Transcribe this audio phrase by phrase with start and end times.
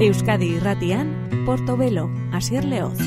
[0.00, 1.08] Euskadi irratian,
[1.44, 2.98] Portobelo, Asier Leoz.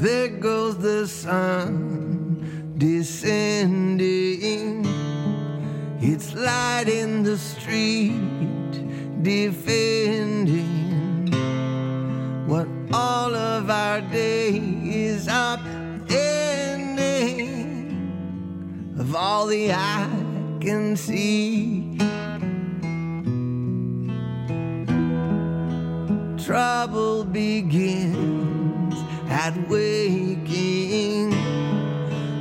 [0.00, 4.06] There goes the sun descending.
[6.00, 8.72] It's light in the street,
[9.22, 9.91] defending
[19.12, 20.08] of all the eye
[20.58, 21.98] can see.
[26.42, 28.94] Trouble begins
[29.28, 31.28] at waking,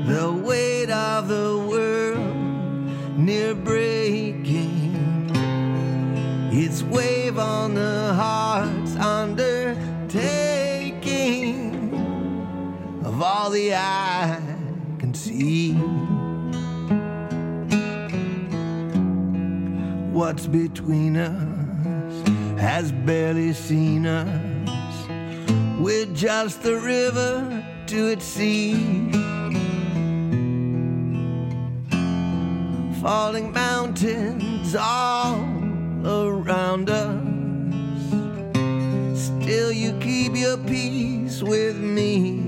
[0.08, 4.96] the weight of the world near breaking.
[6.54, 9.84] Its wave on the heart's undertaking
[13.04, 14.41] of all the eye
[20.32, 25.10] What's between us has barely seen us.
[25.78, 29.12] We're just the river to its sea.
[33.02, 35.44] Falling mountains all
[36.06, 38.02] around us.
[39.22, 42.41] Still, you keep your peace with me.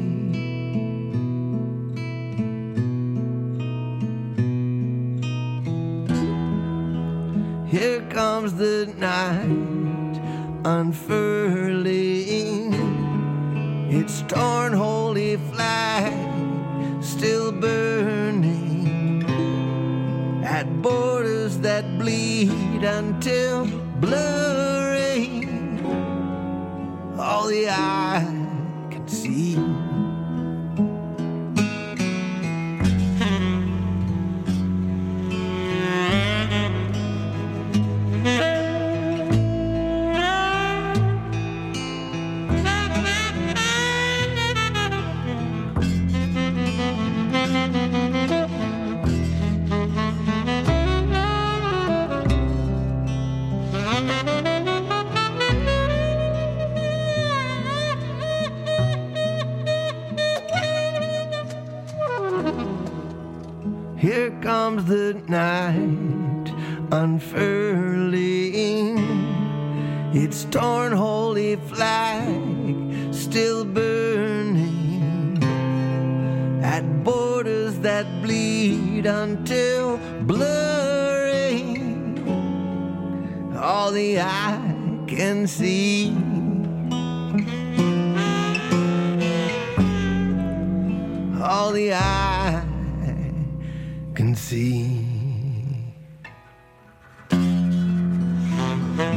[7.74, 10.22] Here comes the night
[10.64, 11.90] unfurling.
[13.92, 16.14] Its torn holy flag
[17.04, 19.24] still burning
[20.46, 23.66] at borders that bleed until
[24.00, 25.84] blurring
[27.18, 28.22] all the eye
[28.92, 29.83] can see.
[64.14, 66.48] Here comes the night
[66.92, 68.14] unfurling.
[70.14, 75.44] Its torn holy flag still burning
[76.64, 79.98] at borders that bleed until
[80.28, 81.74] blurring
[83.58, 86.16] all the eye can see.
[91.42, 92.63] All the eye
[94.14, 94.88] can see.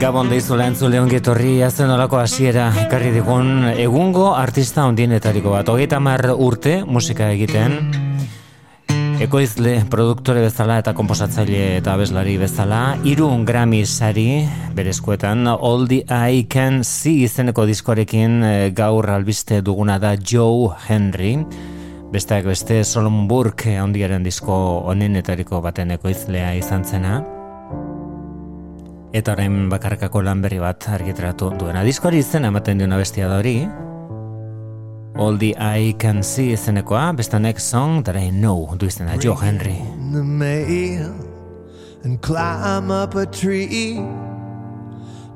[0.00, 5.68] Gabon deizu lehentzu leongi etorri azen olako hasiera ekarri digun egungo artista ondienetariko bat.
[5.72, 7.78] Hogeita mar urte musika egiten,
[9.24, 14.44] ekoizle produktore bezala eta komposatzaile eta abeslari bezala, hiru Grammy sari
[14.76, 21.38] berezkoetan, All the I Can See izeneko diskoarekin eh, gaur albiste duguna da Joe Henry,
[22.16, 24.54] besteak beste Solomon Burke handiaren disko
[24.88, 27.18] onenetariko baten ekoizlea izan zena.
[29.16, 31.82] Eta orain bakarkako lan berri bat argitratu duena.
[31.84, 33.58] Diskoari izena ematen diona bestia da hori.
[35.16, 39.36] All the I can see izenekoa, besta next song that I know du izena Joe
[39.36, 39.76] Henry.
[40.12, 41.12] the mail
[42.04, 44.00] and climb up a tree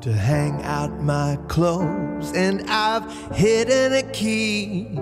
[0.01, 2.33] to hang out my clothes.
[2.35, 3.05] And I've
[3.37, 4.99] hidden a key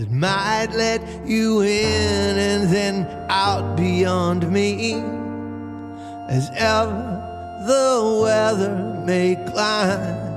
[0.00, 4.94] that might let you in and then out beyond me
[6.30, 10.30] as ever the weather may climb.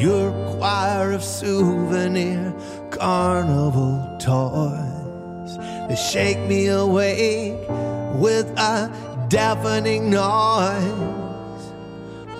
[0.00, 2.54] Your choir of souvenir
[2.90, 7.58] carnival toys They shake me awake
[8.14, 11.21] with a deafening noise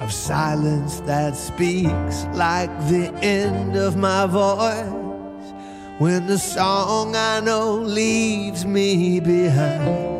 [0.02, 5.52] Of silence that speaks like the end of my voice.
[5.99, 10.10] When the song I know leaves me behind.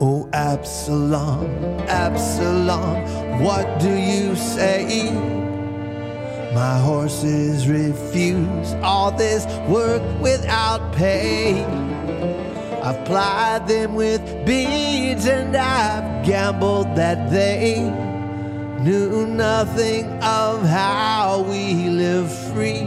[0.00, 5.10] Oh, Absalom, Absalom, what do you say?
[6.54, 11.64] My horses refuse all this work without pay.
[12.82, 17.80] I've plied them with beads and I've gambled that they
[18.80, 22.86] knew nothing of how we live free.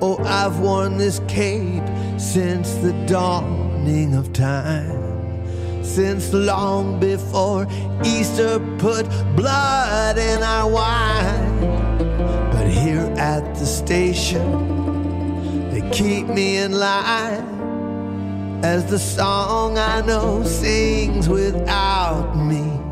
[0.00, 1.82] Oh, I've worn this cape
[2.18, 5.05] since the dawning of time.
[5.86, 7.66] Since long before
[8.04, 11.60] Easter put blood in our wine.
[12.52, 20.42] But here at the station, they keep me in line as the song I know
[20.44, 22.85] sings without me.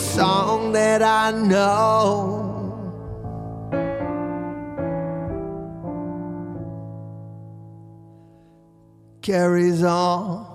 [0.00, 2.48] Song that I know.
[9.20, 10.50] Carries on.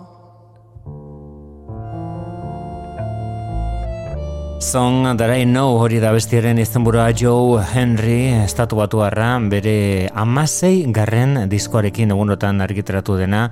[4.65, 9.03] Song That I Know hori da bestiaren izenburua Joe Henry estatu batu
[9.49, 13.51] bere amasei garren diskoarekin egunotan argitratu dena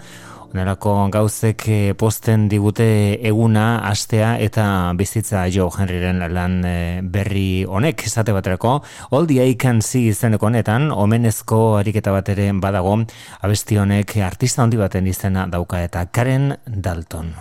[0.53, 2.85] Onelako gauzek eh, posten digute
[3.25, 8.75] eguna, astea eta bizitza Joe Henryren lan eh, berri honek esate baterako.
[9.09, 13.00] All the I can see izeneko honetan, omenezko ariketa bat ere badago,
[13.41, 17.33] abesti honek artista handi baten izena dauka eta Karen Dalton.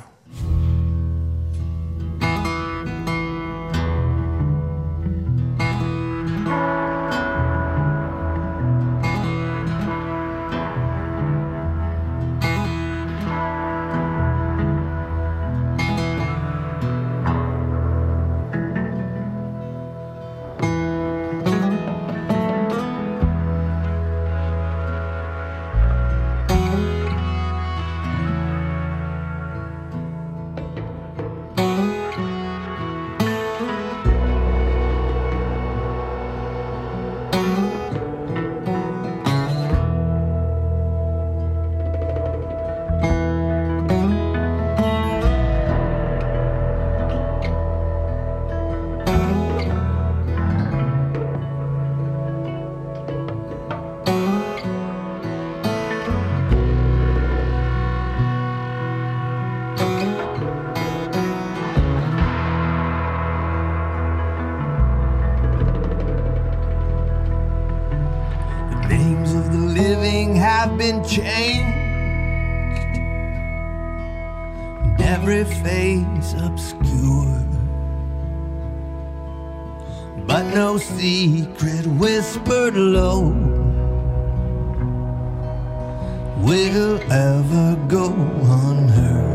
[86.43, 89.33] will ever go unheard.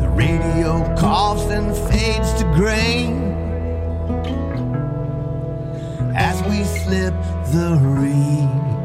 [0.00, 3.06] The radio coughs and fades to gray
[6.14, 7.14] as we slip
[7.52, 8.75] the reed.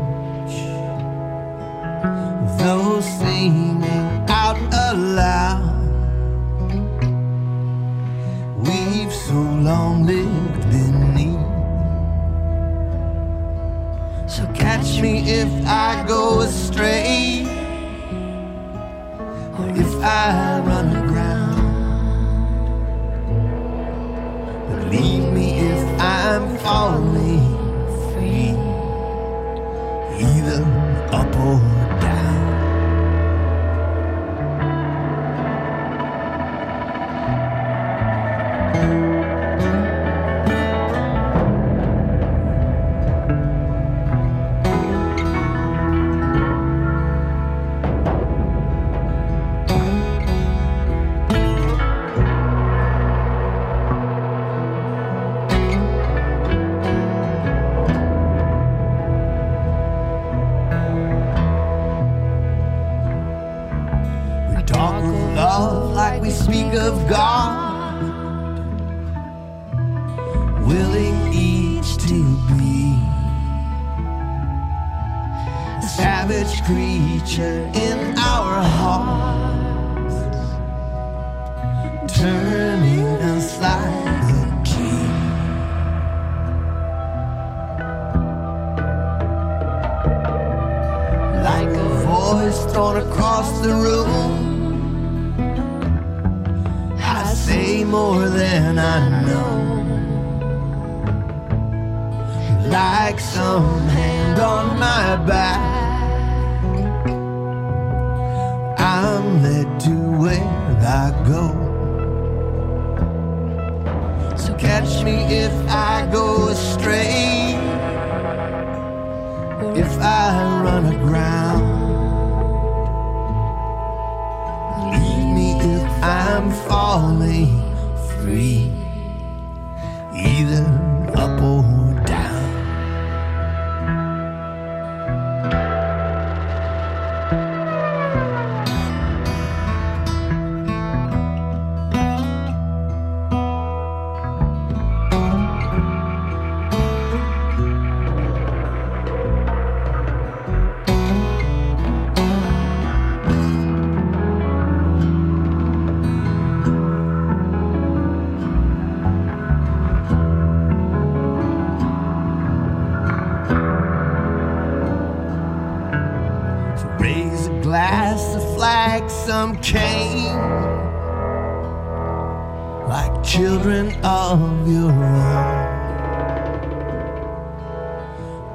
[15.74, 16.21] I go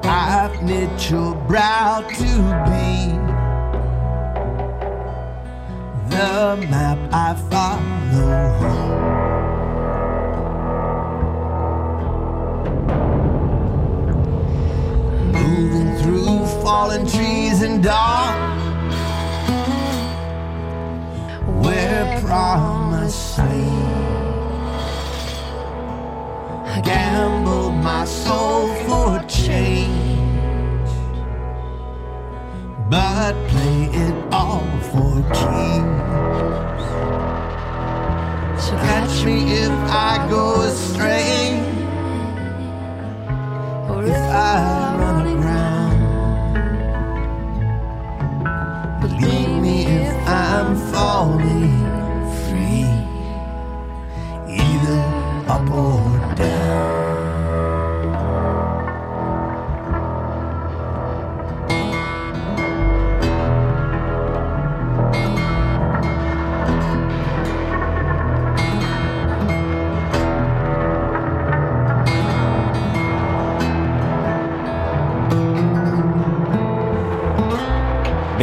[0.05, 2.25] I've knit your brow to
[2.67, 3.13] be
[6.11, 8.41] the map I follow.
[15.33, 18.37] Moving through fallen trees and dark,
[21.63, 23.37] where promise.
[27.87, 30.91] my soul for a change,
[32.91, 36.87] but play it all for keeps.
[38.65, 39.71] So catch me if
[40.11, 41.16] I go astray.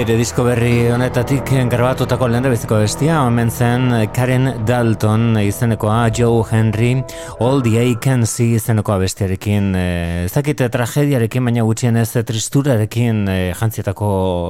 [0.03, 6.97] Bere disko berri honetatik grabatutako lehen beziko bestia, omen zen Karen Dalton izenekoa, Joe Henry,
[7.39, 13.29] All the I Can See izenekoa bestiarekin, eh, ez dakite tragediarekin, baina gutxien ez tristurarekin
[13.31, 14.09] e, jantzietako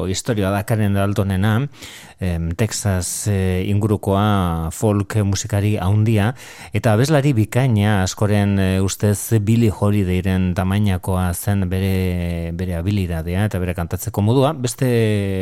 [0.09, 1.59] historioa da Karen Daltonena,
[2.57, 6.31] Texas e, ingurukoa folk musikari haundia,
[6.73, 13.75] eta abeslari bikaina askoren e, ustez Billy Holidayren tamainakoa zen bere, bere habilidadea eta bere
[13.77, 14.89] kantatzeko modua, beste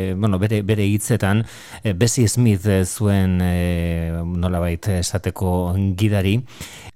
[0.02, 1.44] e, bueno, bere, bere hitzetan,
[1.82, 6.40] e, Bessie Smith zuen e, nolabait esateko gidari,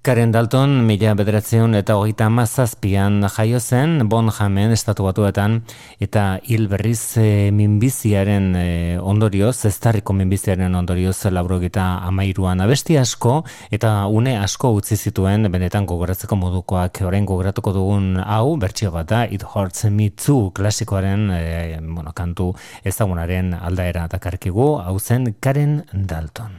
[0.07, 5.57] Karen Dalton, mila bederatzeun eta hogeita mazazpian jaio zen, bon jamen estatu batuetan,
[5.99, 8.67] eta hil berriz e, minbiziaren e,
[9.03, 16.39] ondorioz, zestarriko minbiziaren ondorioz labrogita amairuan abesti asko, eta une asko utzi zituen, benetan gogoratzeko
[16.39, 22.15] modukoak, orain gogoratuko dugun hau, bertxio bat da, It Hurts Me Too klasikoaren, e, bueno,
[22.15, 22.53] kantu
[22.97, 26.57] ezagunaren aldaera dakarkigu, hau zen Karen Dalton.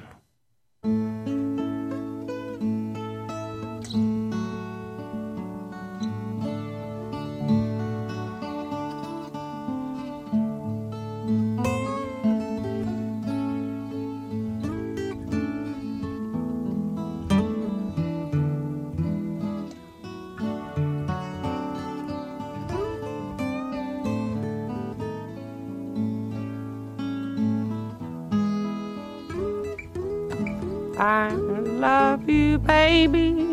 [32.56, 33.46] Baby.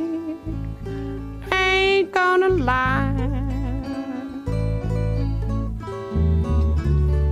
[1.52, 3.12] Ain't gonna lie.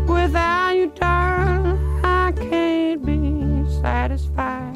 [0.08, 4.76] Without you, darling, I can't be satisfied.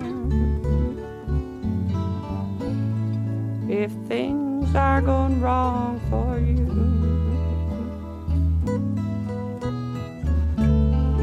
[3.70, 6.67] If things are going wrong for you,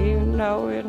[0.04, 0.84] you know it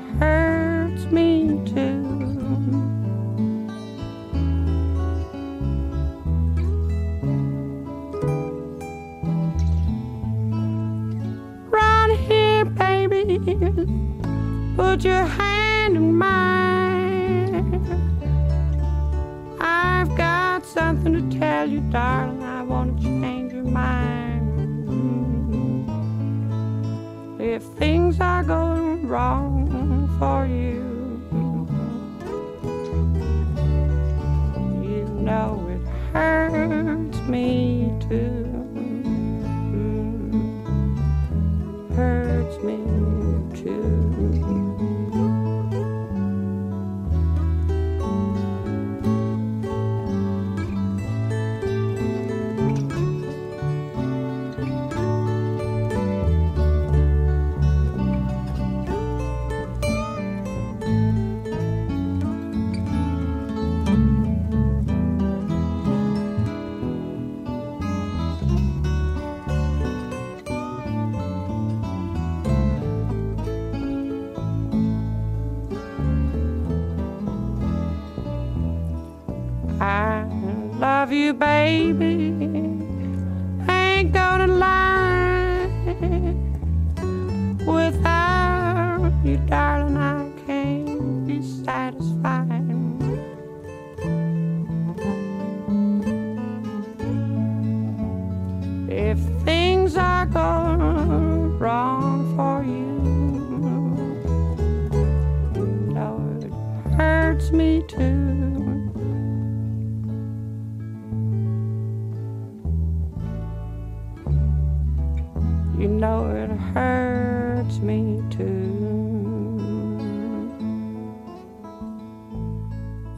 [14.75, 17.81] Put your hand in mine.
[19.61, 22.34] I've got something to tell you, darling.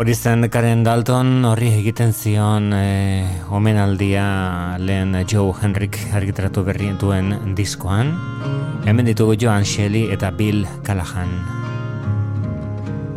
[0.08, 7.34] Hori zen Karen Dalton horri egiten zion e, omenaldia lehen Joe Henrik argitratu berri duen
[7.58, 8.13] diskoan.
[8.86, 11.28] Hemen ditugu Joan Shelley eta Bill Callahan.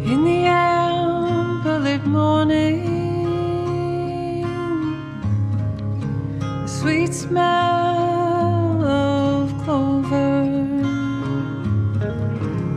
[0.03, 2.83] In the morning
[6.66, 10.42] Sweet smell over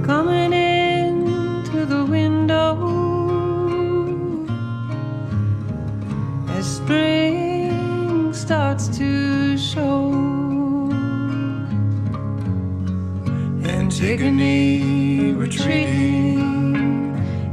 [0.06, 0.43] coming
[14.14, 16.38] Antigone retreating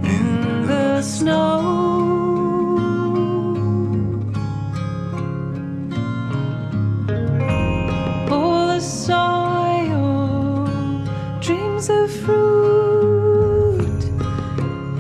[0.05, 1.57] in the snow
[8.31, 10.67] All the soil
[11.41, 14.05] dreams of fruit,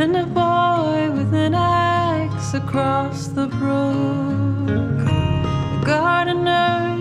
[0.00, 5.04] and a boy with an axe across the brook.
[5.04, 6.96] The gardener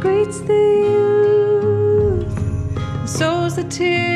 [0.00, 1.15] greets the youth
[3.58, 4.15] and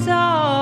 [0.00, 0.61] quickening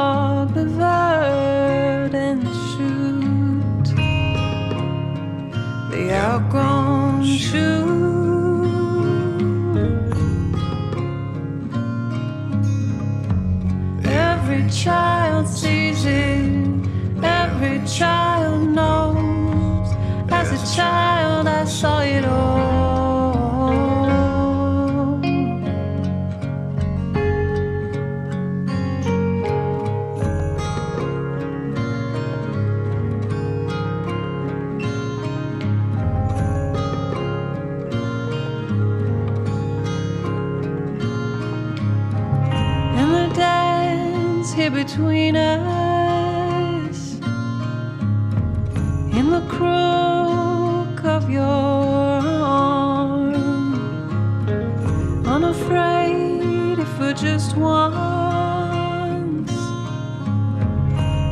[57.51, 59.51] just once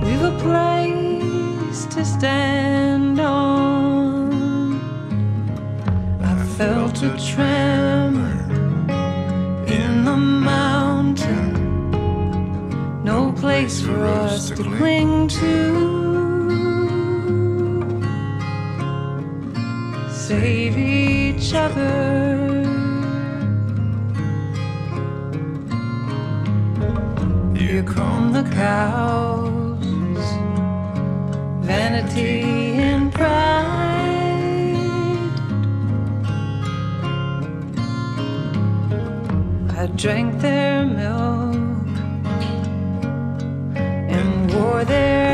[0.04, 4.81] we've a place to stand on.
[6.22, 8.33] I felt a tremor
[9.66, 11.52] in the mountain.
[13.04, 15.98] No place for us to cling to.
[20.11, 21.97] Save each other.
[31.62, 32.42] Vanity
[32.90, 33.68] and pride.
[39.70, 41.54] I drank their milk
[44.16, 45.28] and wore their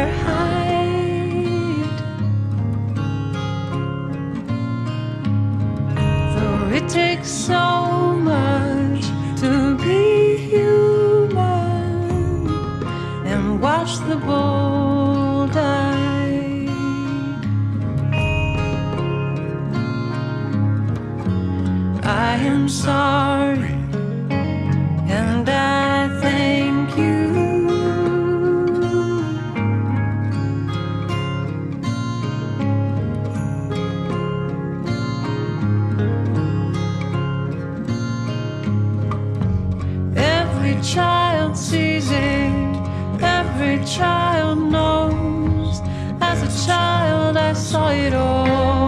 [43.85, 45.81] child knows.
[46.21, 48.84] As a child, I saw it all.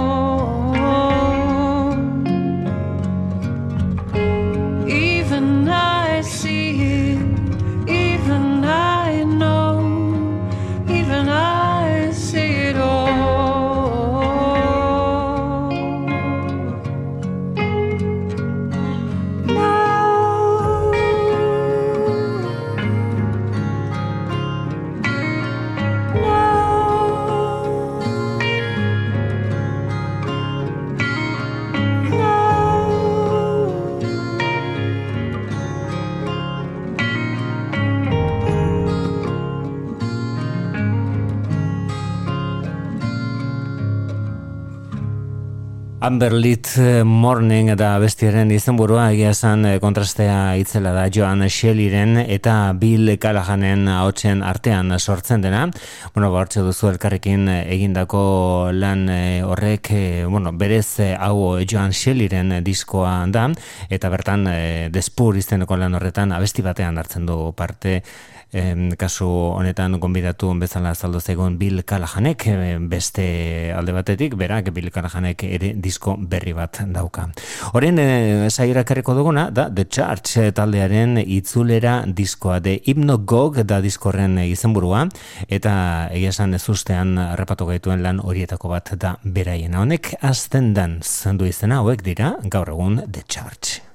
[46.07, 46.69] Amberlit
[47.03, 53.89] Morning eta bestiaren izenburua egia esan eh, kontrastea itzela da Joan Shelleyren eta Bill Callahanen
[53.91, 55.65] ahotsen artean sortzen dena.
[56.15, 58.23] Bueno, bortxe duzu elkarrekin egindako
[58.77, 63.49] lan eh, horrek, eh, bueno, berez eh, hau Joan Shelleyren diskoa da,
[63.91, 67.99] eta bertan eh, despur izeneko lan horretan abesti batean hartzen du parte
[68.53, 72.47] em, kasu honetan gonbidatu bezala azaldu zegoen Bill Callahanek
[72.89, 77.29] beste alde batetik, berak Bill Callahanek ere disko berri bat dauka.
[77.73, 84.39] Horren e, sairakarriko duguna da The Church eh, taldearen itzulera diskoa de Hypnogog da diskorren
[84.45, 85.07] izenburua
[85.49, 85.75] eta
[86.13, 89.83] egia esan ez ustean harrapatu gaituen lan horietako bat da beraiena.
[89.83, 93.86] Honek azten dan zendu izena hauek dira gaur egun The Church.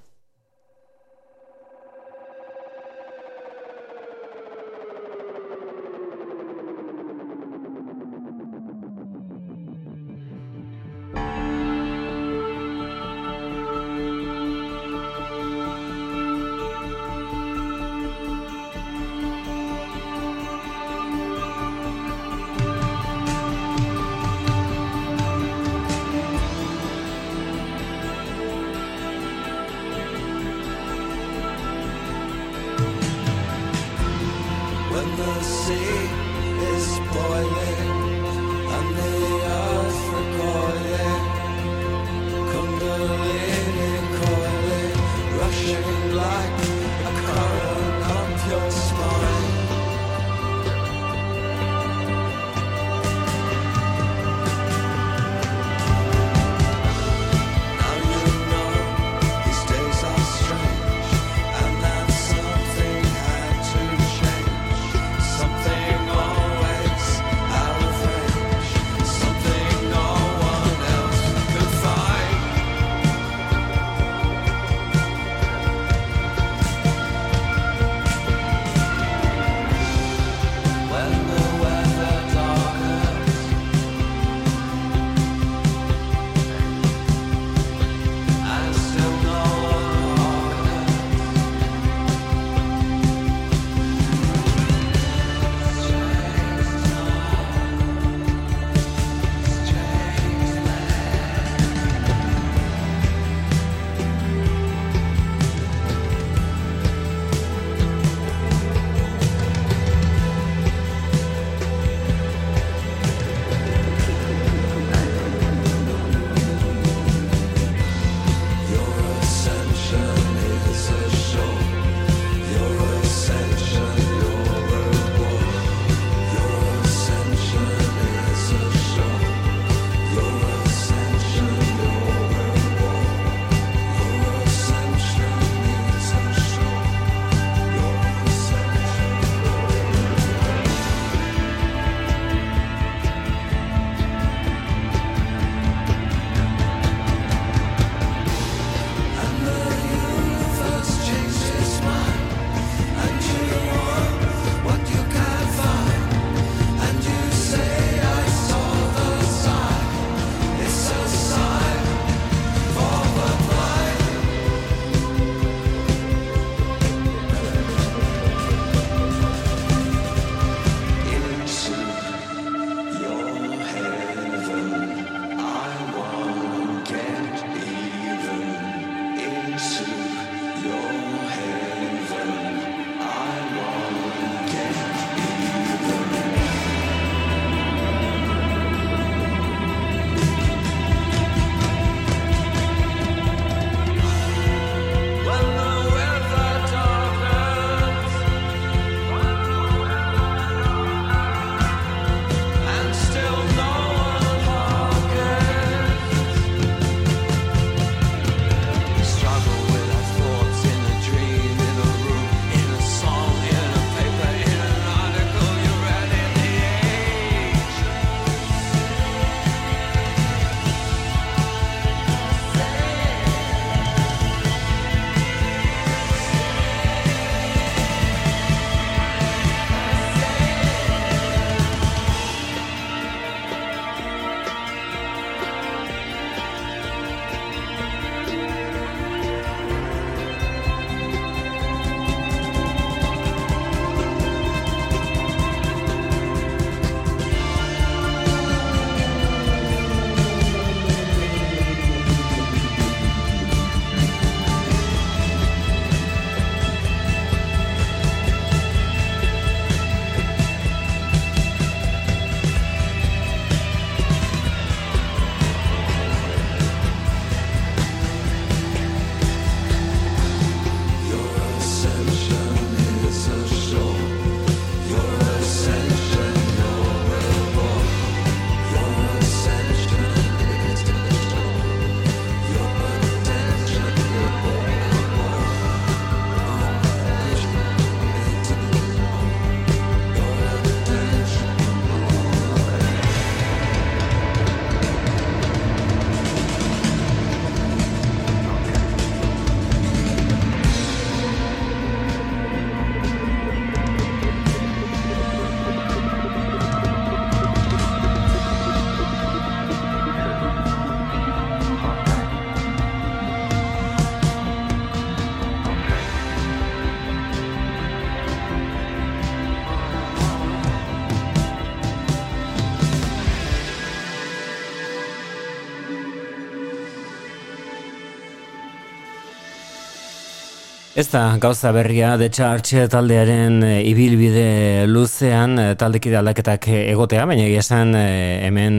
[331.01, 337.47] Ez da gauza berria de Charge taldearen e, ibilbide luzean e, taldekide aldaketak egotea, baina
[337.57, 338.03] esan e,
[338.45, 338.77] hemen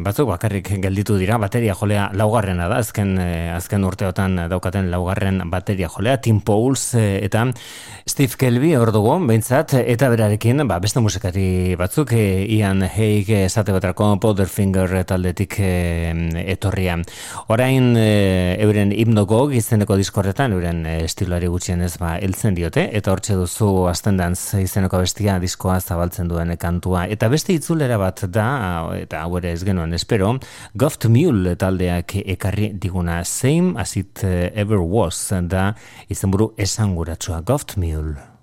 [0.00, 2.06] batzuk bakarrik gelditu dira bateria jolea.
[2.16, 3.18] Laugarrena da, azken,
[3.52, 7.44] azken urteotan daukaten laugarren bateria jolea, Tim Pauls eta
[8.08, 14.14] Steve Kelby hor dugu, behintzat, eta berarekin ba, beste musikari batzuk, Ian Haig esate batrako
[14.24, 16.96] Powderfinger taldetik etorria.
[17.52, 23.68] Orain euren hipnogo gizeneko diskorretan, euren estiloari gutxien ez ba heltzen diote eta hortxe duzu
[23.90, 27.06] astendantz izeneko bestia diskoa zabaltzen duen kantua.
[27.10, 28.46] Eta beste itzulera bat da
[28.94, 30.36] eta hau ere ez genuen espero
[30.78, 33.24] Goft Mule taldeak ekarri diguna.
[33.24, 35.72] Same as it ever was da
[36.08, 37.42] izenburu esanguratsua.
[37.42, 38.37] Goft Mule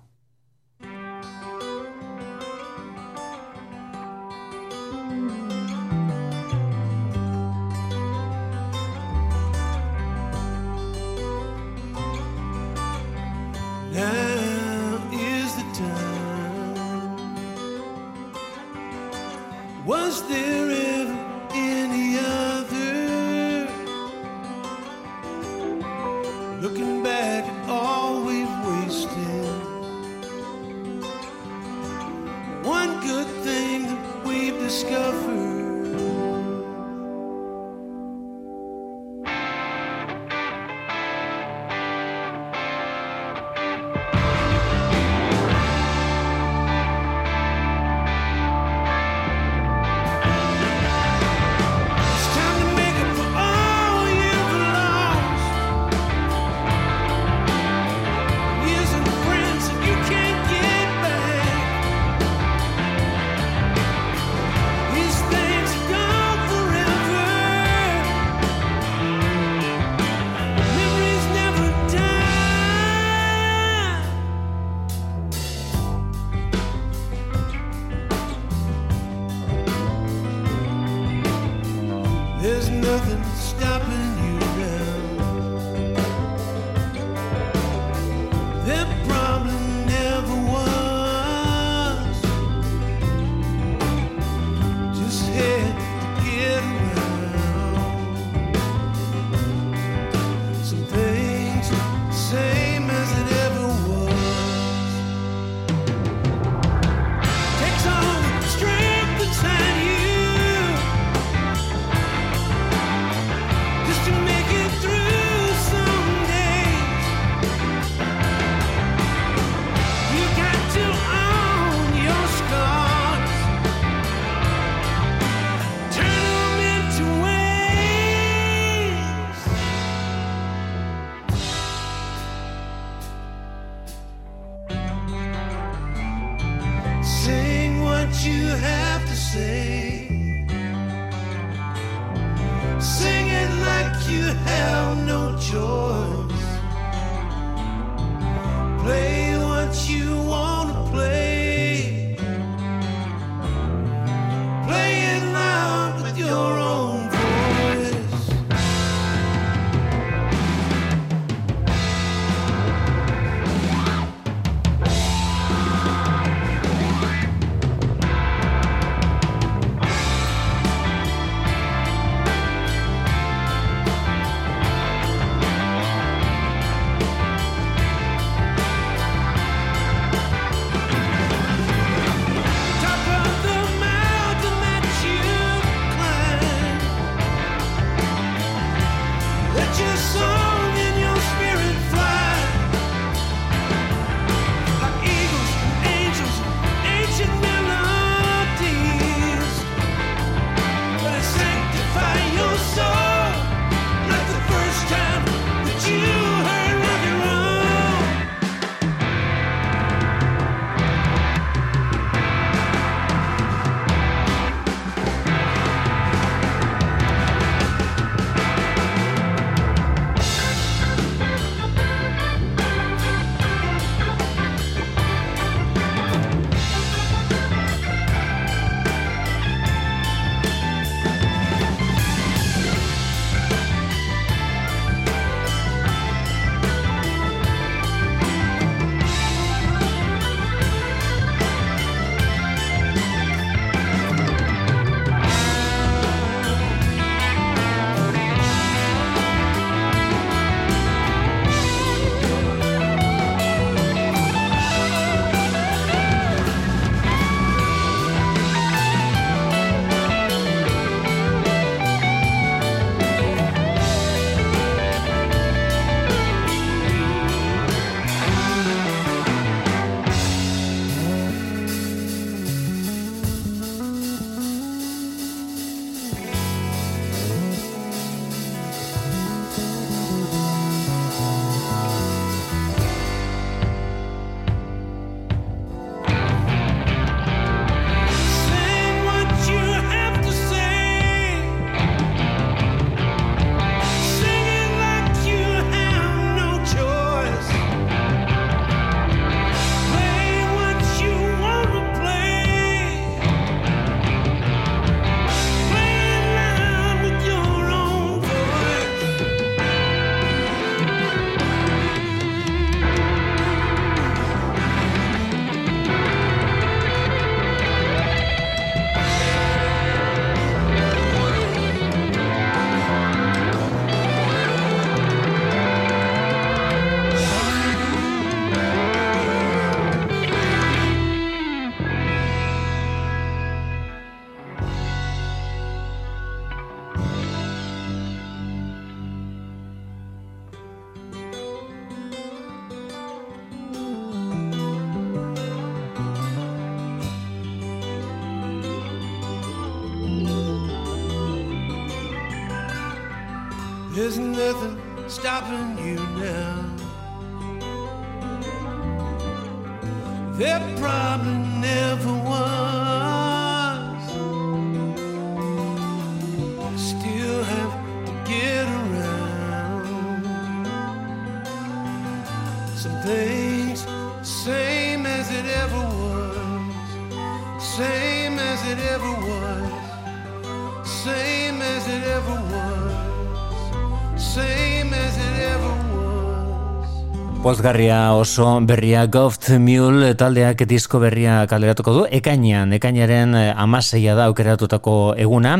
[387.56, 394.26] Pozgarria oso berria Goft Mule taldeak disko berria kaleratuko du, ekainean, ekainaren eh, amaseia da
[394.28, 395.54] aukeratutako eguna,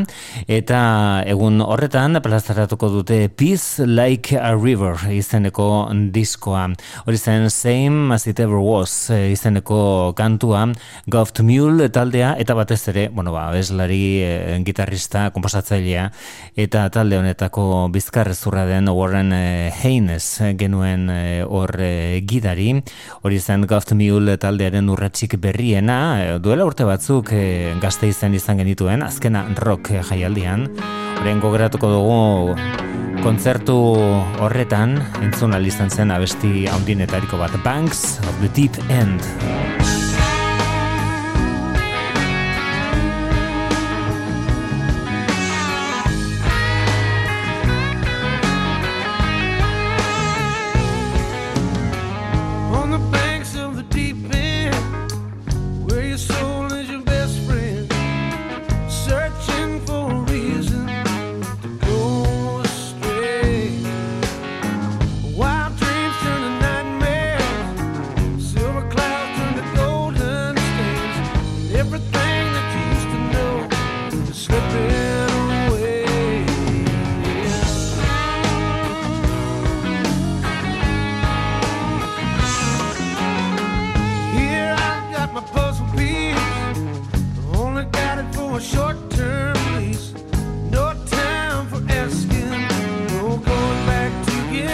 [0.44, 0.80] eta
[1.24, 6.66] egun horretan plazaratuko dute Peace Like a River izeneko diskoa.
[7.06, 10.66] Hori zen Same as it ever was eh, izeneko kantua
[11.08, 16.10] Goft Mule taldea, eta batez ere, bueno ba, eslari eh, gitarrista, komposatzailea,
[16.60, 20.28] eta talde honetako bizkarrezurra den Warren Haynes
[20.60, 22.72] genuen eh, hor eh, gidari,
[23.22, 28.58] hori zen Goft Mule taldearen urratxik berriena, eh, duela urte batzuk eh, gazte izan izan
[28.62, 30.68] genituen, azkena rock jaialdian,
[31.20, 32.56] horren gogoratuko dugu
[33.22, 33.76] kontzertu
[34.44, 39.95] horretan, entzun izan zen abesti haundinetariko bat, Banks of the Deep End.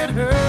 [0.06, 0.41] Get her.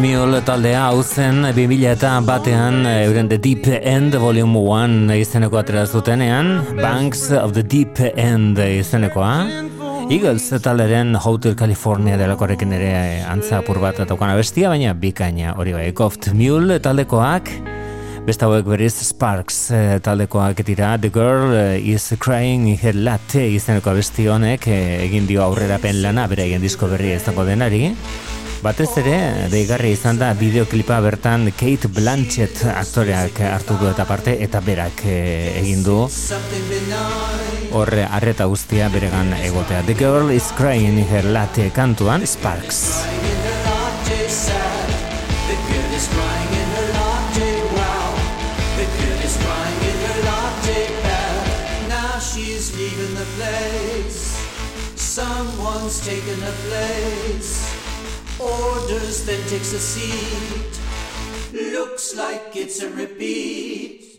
[0.00, 5.82] Mule taldea hau zen 2000 eta batean euren The Deep End Volume 1 izeneko atera
[5.84, 6.62] zutenean.
[6.78, 9.34] Banks of the Deep End izenekoa.
[10.08, 12.94] Eagles talderen Hotel California delakorekin ere
[13.28, 15.90] antza apur bat ataukana bestia, baina bikaina hori bai.
[15.92, 17.52] Ghost Mule taldekoak
[18.24, 19.62] Besta hauek beriz Sparks
[20.04, 20.96] taldekoak dira.
[21.00, 26.28] The Girl is Crying in Her Latte izeneko abesti honek egin dio aurrera pen lana
[26.28, 27.90] bere egin disko berri ezako denari
[28.60, 34.60] Batez ere, deigarri izan da bideoklipa bertan Kate Blanchett aktoreak hartu du eta parte eta
[34.60, 35.96] berak eh, egin du
[37.72, 39.80] horre arreta guztia beregan egotea.
[39.88, 43.00] The girl is crying in her latte kantuan Sparks.
[54.96, 56.99] Someone's taken a place
[58.92, 60.80] orders, then takes a seat.
[61.52, 64.18] Looks like it's a repeat.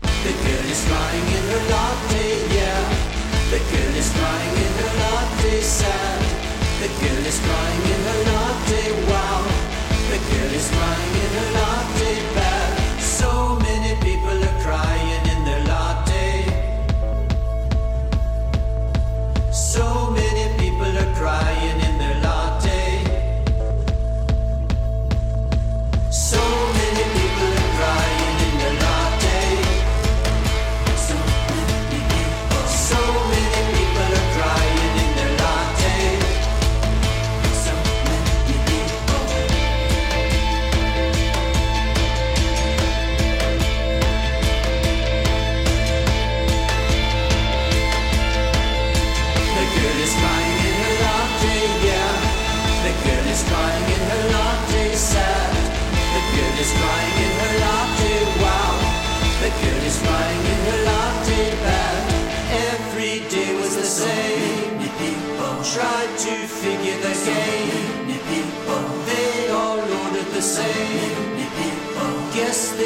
[0.00, 2.82] The girl is crying in her latte, yeah.
[3.50, 6.22] The girl is crying in her latte, sad.
[6.80, 9.42] The girl is crying in her latte, wow.
[10.10, 12.41] The girl is crying in her latte, bad.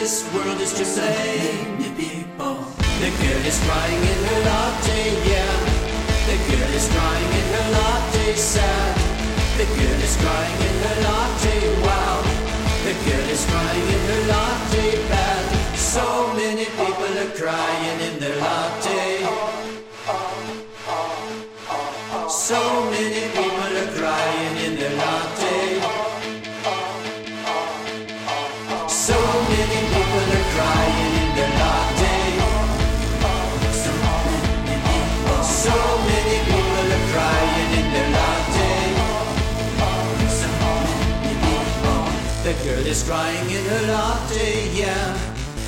[0.07, 1.83] This world is to blame.
[3.03, 5.57] The girl is crying in her latte, yeah.
[6.29, 8.95] The girl is crying in her latte, sad.
[9.59, 12.23] The girl is crying in her latte, wow.
[12.87, 15.45] The girl is crying in her latte, bad.
[15.75, 16.07] So
[16.39, 19.27] many people are crying in their latte.
[22.29, 22.61] So
[22.95, 23.66] many people
[42.97, 45.13] is crying in her latte, yeah.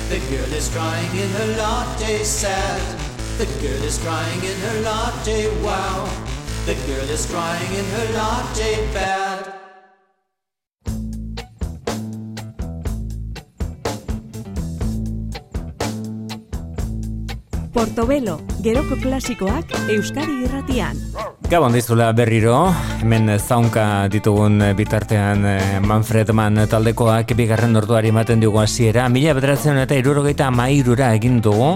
[0.09, 2.81] The girl is crying in her latte, sad.
[3.37, 6.09] The girl is crying in her latte, wow.
[6.65, 9.38] The girl is crying in her latte bed.
[17.73, 20.97] Portobelo, geroko klasikoak Euskadi irratian.
[21.49, 28.61] Gabon dizula berriro, hemen zaunka ditugun bitartean eh, Manfred Mann taldekoak bigarren orduari ematen dugu
[28.63, 29.05] hasiera.
[29.09, 31.75] Mila bederatzen eta irurogeita mairura egin dugu.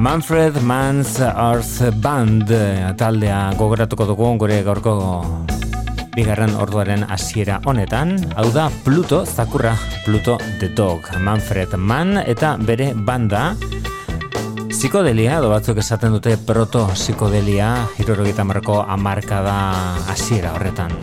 [0.00, 2.48] Manfred Mann's Earth Band
[2.96, 4.94] taldea gogoratuko dugu gure gaurko
[6.14, 12.92] bigarren orduaren hasiera honetan, hau da Pluto Zakurra, Pluto the Dog, Manfred Mann eta bere
[12.94, 13.54] banda
[14.80, 17.68] Psikodelia, do batzuk esaten dute proto psikodelia,
[18.00, 19.56] hirurogita marko amarka da
[20.08, 20.96] hasiera horretan.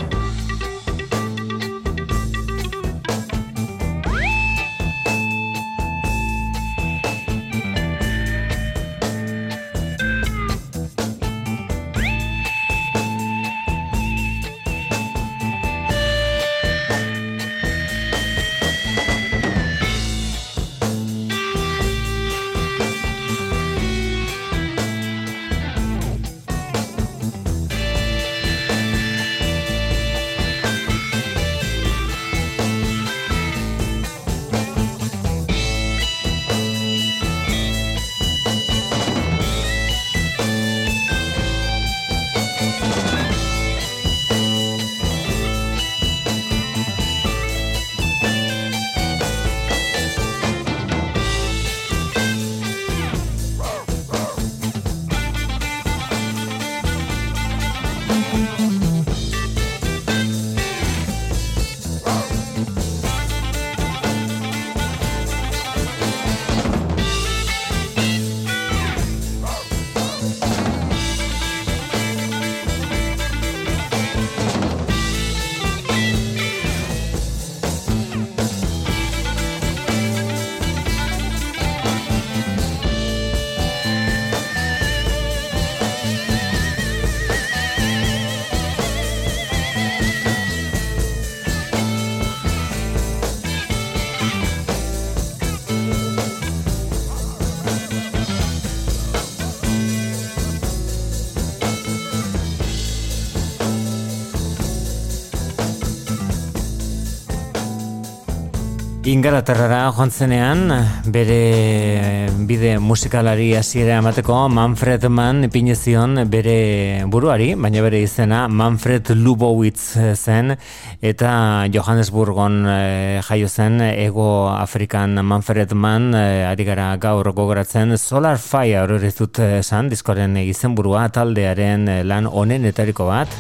[109.08, 110.68] Ingalaterrara joan zenean,
[111.16, 119.96] bere bide musikalari hasiera emateko Manfred Mann ipinezion bere buruari, baina bere izena Manfred Lubowitz
[120.12, 120.58] zen,
[121.00, 121.32] eta
[121.72, 128.84] Johannesburgon e, jaio zen, ego Afrikan Manfred Mann, e, ari gara gaur gogoratzen, Solar Fire
[128.84, 133.40] hori dut esan, diskoren izenburua taldearen lan onen etariko bat,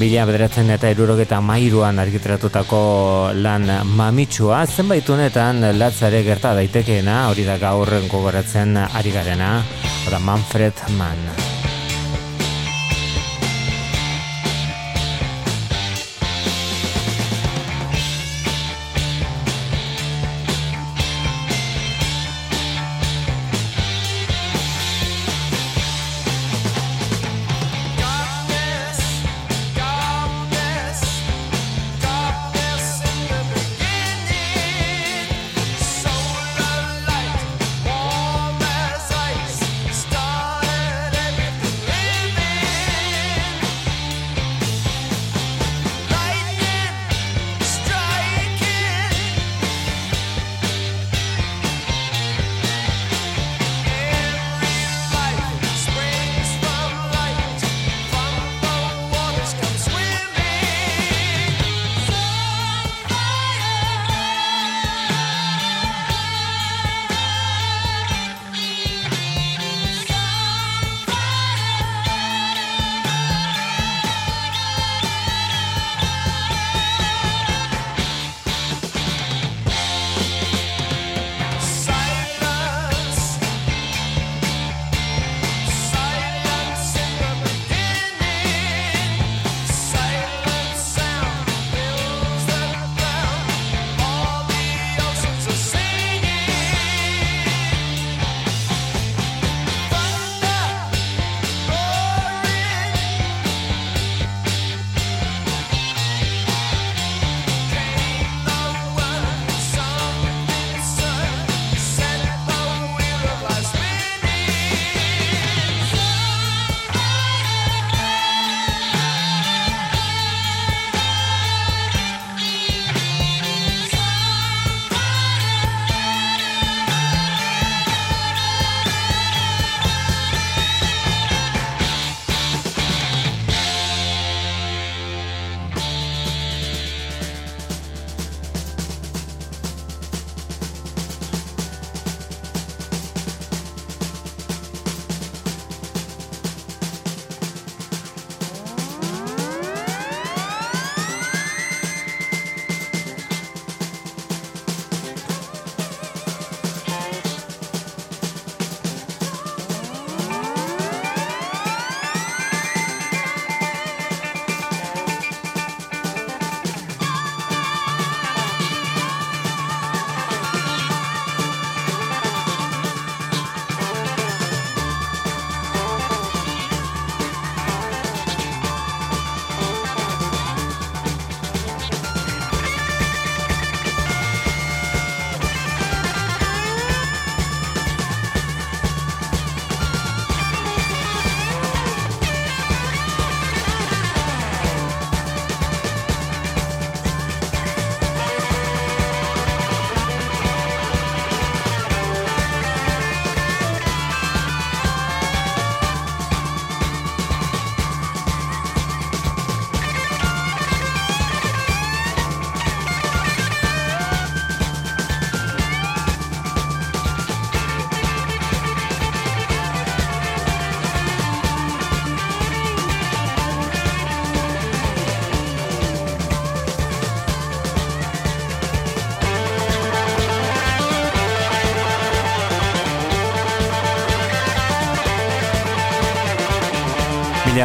[0.00, 2.78] Mila bederatzen eta erurogeta mairuan argitratutako
[3.36, 9.58] lan mamitsua, zenbait honetan latzare gerta daitekeena, hori da gaur gogoratzen ari garena,
[10.08, 11.59] oda Manfred Mann.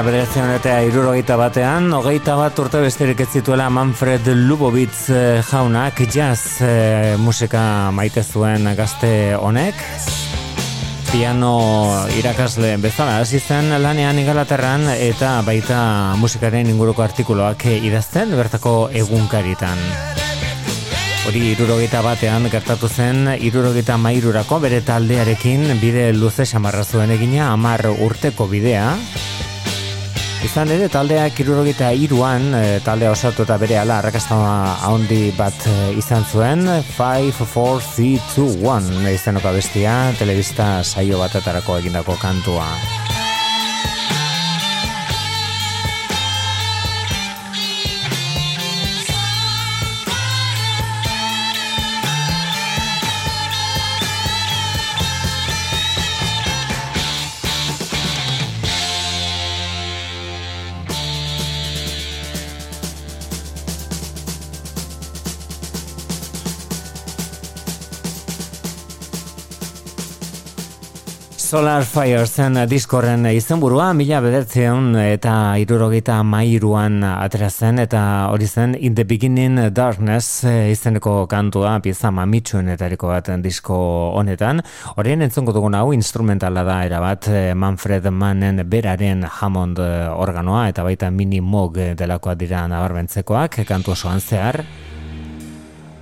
[0.06, 6.62] Bederatzen eta irurogeita batean, hogeita bat urte besterik ez zituela Manfred Lubovitz eh, jaunak jazz
[6.62, 9.82] e, musika maite zuen gazte honek.
[11.10, 11.56] Piano
[12.20, 15.80] irakasle bezala hasi zen lanean igalaterran eta baita
[16.22, 19.82] musikaren inguruko artikuloak idazten bertako egunkaritan.
[21.26, 27.88] Hori irurogeita batean gertatu zen irurogeita mairurako bere taldearekin bide luze samarra zuen egina amar
[27.90, 28.92] urteko bidea
[30.46, 34.38] Izan ere, taldea kirurogita iruan, e, taldea osatu eta bere ala arrakasta
[34.86, 36.68] handi bat e, izan zuen,
[37.00, 42.70] 5, 4, 3, 2, 1, izanoko bestia, telebista saio batetarako egindako kantua.
[71.56, 78.74] Solar Fire zen diskorren izenburua, mila bedertzean eta irurogeita mairuan atera zen, eta hori zen
[78.76, 83.80] In the Beginning Darkness izeneko kantua, pieza mamitxuen etariko bat disko
[84.20, 84.60] honetan.
[84.98, 91.40] Horien entzonko dugun hau instrumentala da erabat Manfred Mannen beraren Hammond organoa, eta baita mini
[91.40, 94.66] mog delakoa dira nabarbentzekoak, kantu osoan zehar.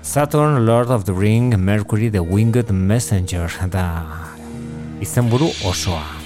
[0.01, 4.32] Saturn, Lord of the Ring, Mercury, The Winged Messenger, da
[5.03, 6.22] izenburu osoa.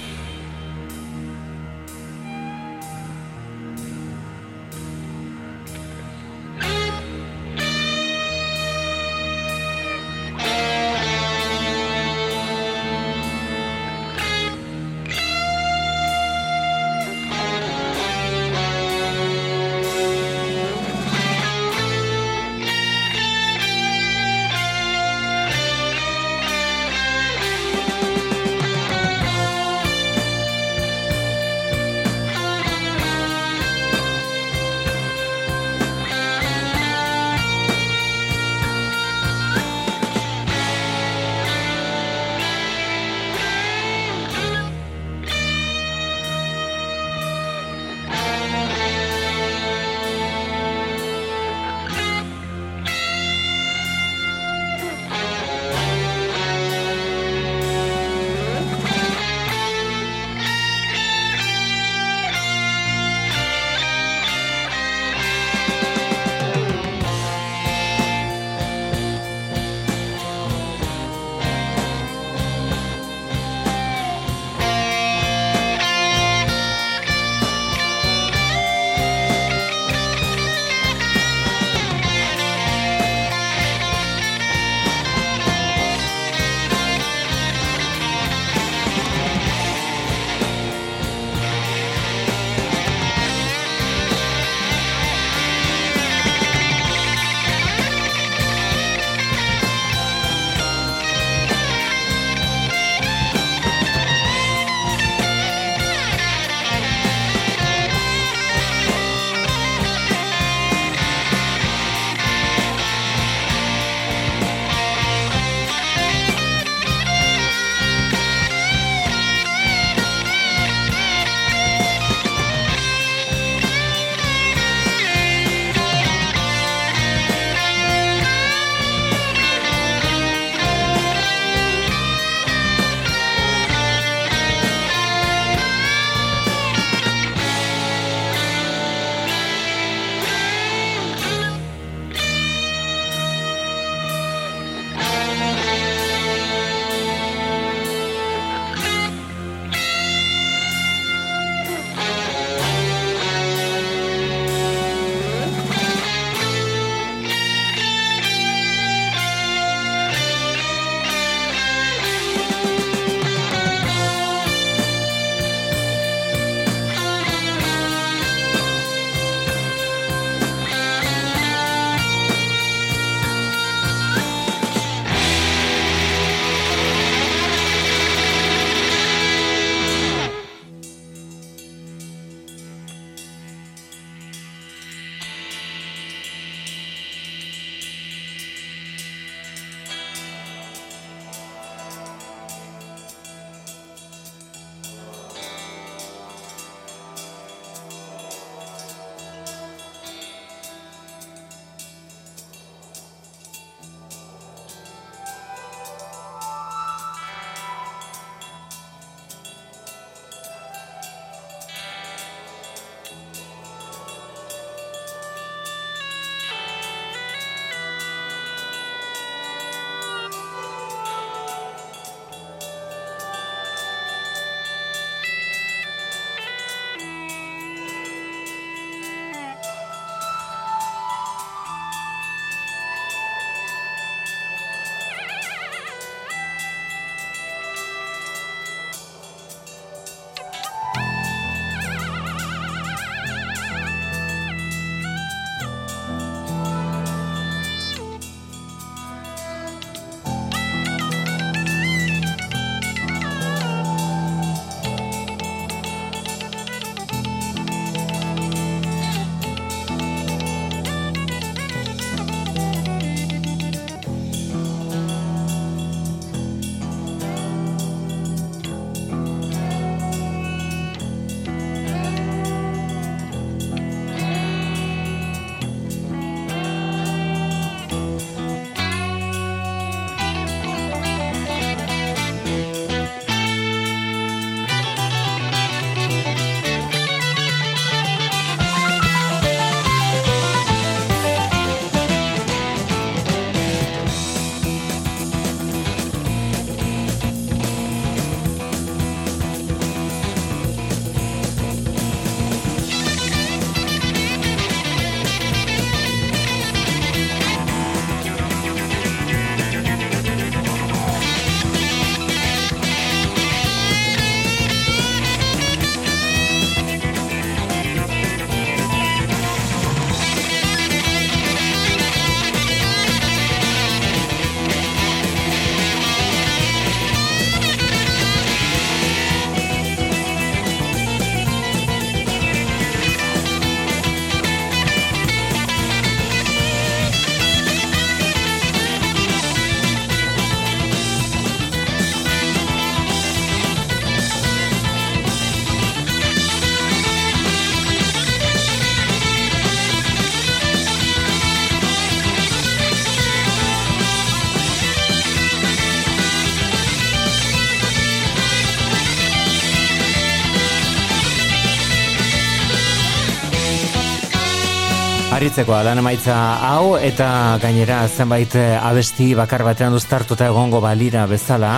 [365.58, 366.34] Aritzeko lan emaitza
[366.68, 371.72] hau eta gainera zenbait abesti bakar batean uztartuta egongo balira bezala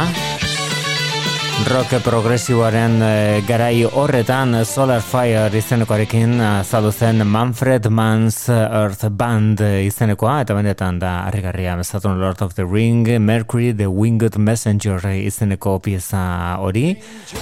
[1.70, 10.40] rock progresiboaren e, garai horretan Solar Fire izenekoarekin azaldu zen Manfred Mann's Earth Band izenekoa
[10.42, 16.56] eta benetan da harrigarria Saturn Lord of the Ring Mercury the Winged Messenger izeneko pieza
[16.58, 16.96] hori.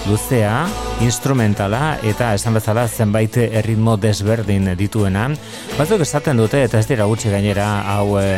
[0.06, 0.66] Luzea,
[1.00, 5.30] instrumentala eta esan bezala zenbait erritmo desberdin dituena.
[5.78, 8.34] Batzuk esaten dute eta ez dira gutxi gainera hau e,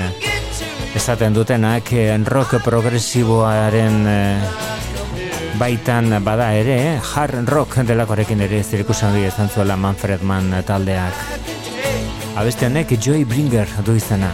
[0.95, 1.91] esaten dutenak
[2.31, 4.21] rock progresiboaren e,
[5.61, 6.77] baitan bada ere,
[7.13, 11.21] hard rock delakorekin ere zirikusen hori ezan zuela Manfred Mann taldeak.
[12.41, 14.33] Abeste honek Joy Bringer du izena.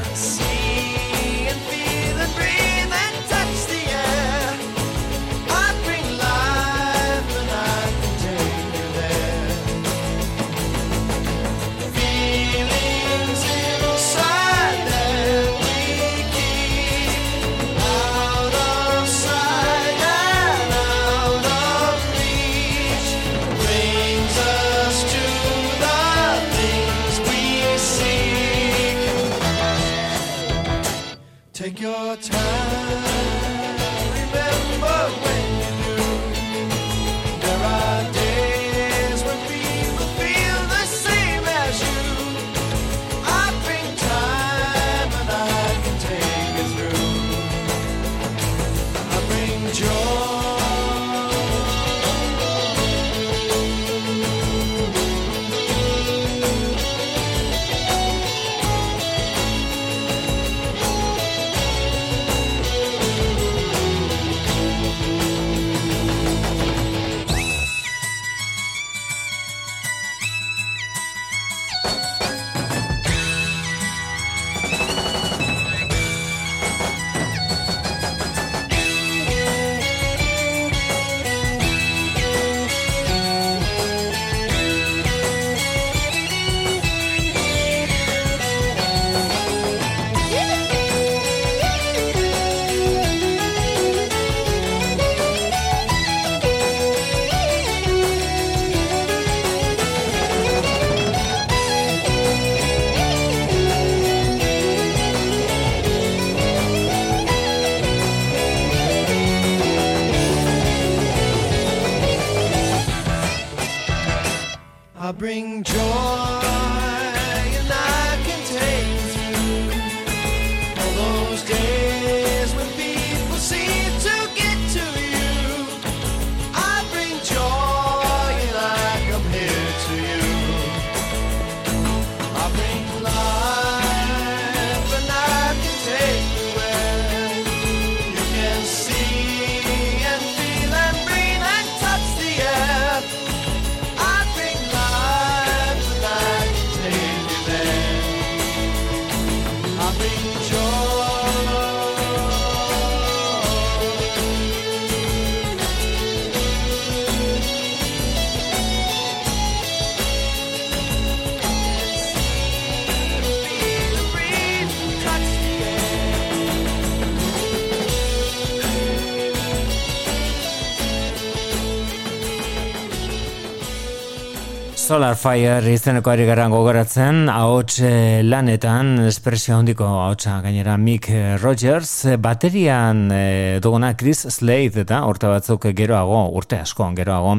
[174.86, 181.08] Solar Fire izeneko ari garan gogoratzen, ahots eh, lanetan, espresio handiko ahotsa gainera Mick
[181.42, 181.90] Rogers,
[182.22, 187.32] baterian e, duguna Chris Slade eta urte batzuk geroago, urte asko geroago,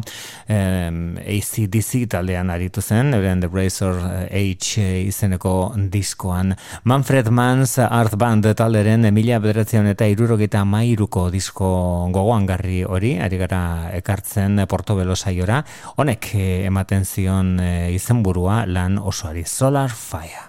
[0.43, 0.57] e,
[1.37, 6.51] ACDC taldean aritu zen, euren The Razor H izeneko diskoan.
[6.83, 11.71] Manfred Mann's Art Band talderen mila bederatzean eta irurogeta mairuko disko
[12.11, 13.63] gogoan garri hori, ari gara
[13.95, 15.63] ekartzen Portobelo saiora,
[15.95, 16.33] honek
[16.67, 17.36] ematen zion
[17.93, 20.46] izenburua lan osoari Solar Fire.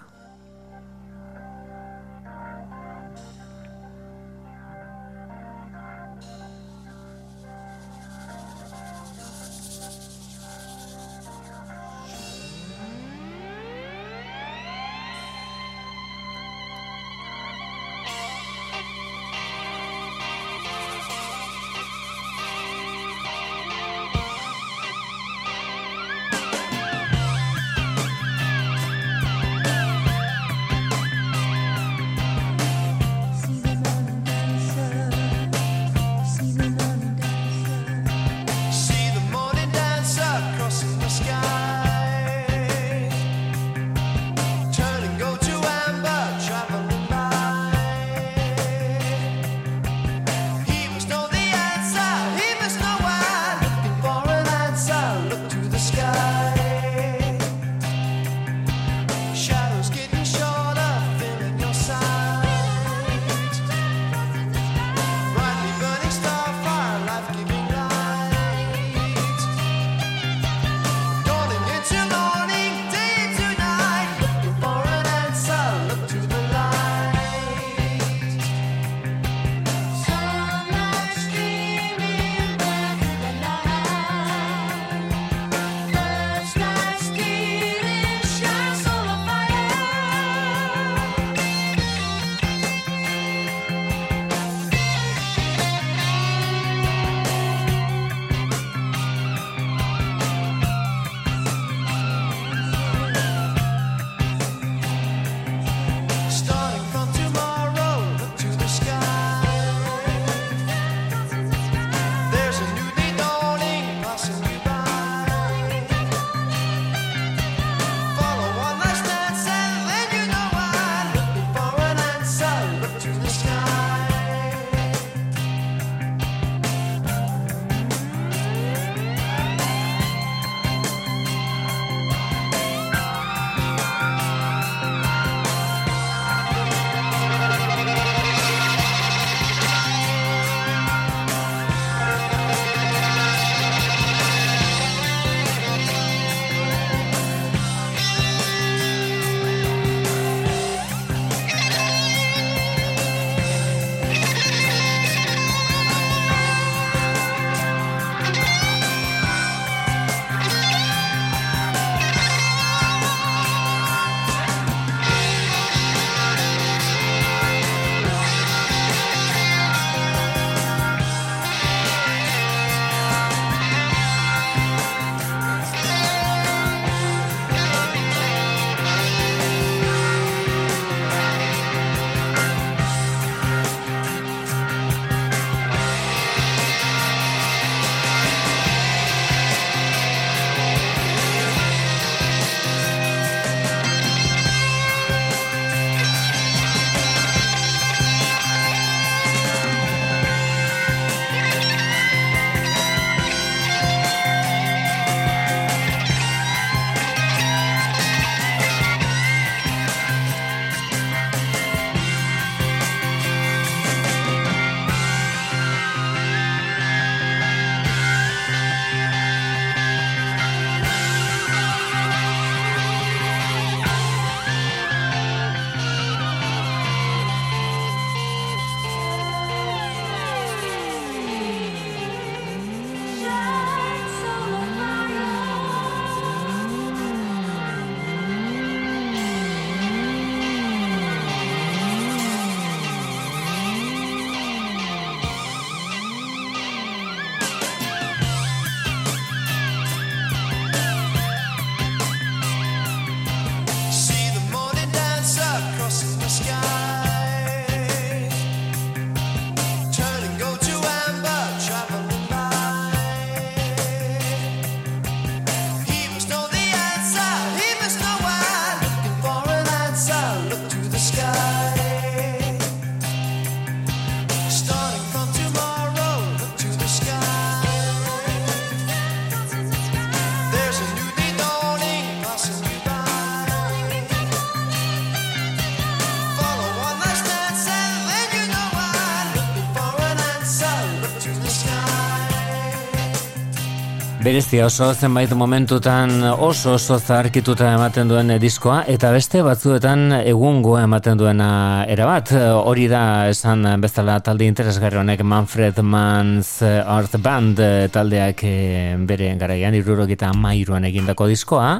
[294.38, 301.18] Berezia oso zenbait momentutan oso oso zarkituta ematen duen diskoa eta beste batzuetan egungo ematen
[301.18, 301.48] duena
[301.90, 302.30] erabat.
[302.70, 307.58] Hori da esan bezala talde interesgarri honek Manfred Mann's Art Band
[307.90, 311.74] taldeak eh, bere garaian irurogeta mairuan egindako diskoa.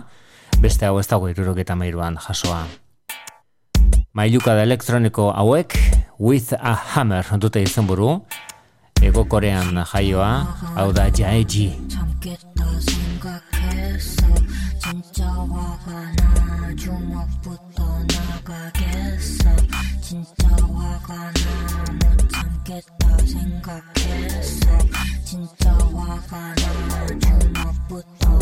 [0.58, 2.64] Beste hau ez dago irurogeta mairuan jasoa.
[4.18, 5.78] Mailuka da elektroniko hauek
[6.18, 8.16] With a Hammer dute izan buru.
[9.02, 11.88] 외국거래한 하이와 아우다 자이지.
[14.80, 17.84] 진짜 화가 나 주먹부터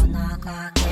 [0.07, 0.86] 나가겠어.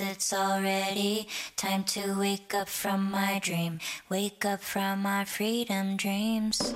[0.00, 3.78] It's already Time to wake up from my dream.
[4.08, 6.74] Wake up from my freedom dreams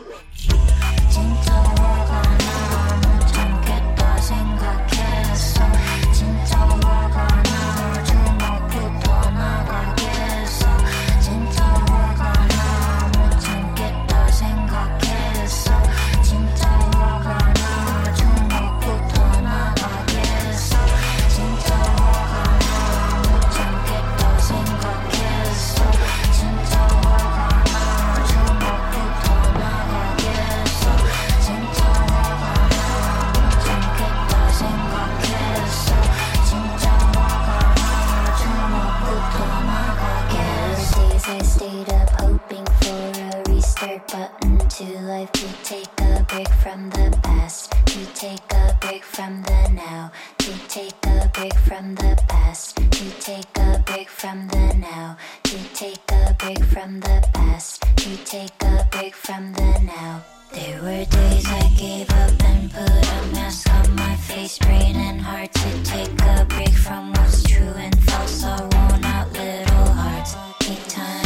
[44.17, 45.33] restart button to life.
[45.33, 47.73] To take a break from the past.
[47.87, 50.13] To take a break from the now.
[50.39, 52.77] To take a break from the past.
[52.77, 55.17] To take a break from the now.
[55.45, 57.83] To take a break from the past.
[57.97, 60.23] To take a break from the now.
[60.53, 65.53] There were days I gave up and put a mask on my face, raining hard
[65.53, 68.45] to take a break from what's true and false.
[68.45, 70.35] Our worn out little hearts.
[70.67, 71.26] Need time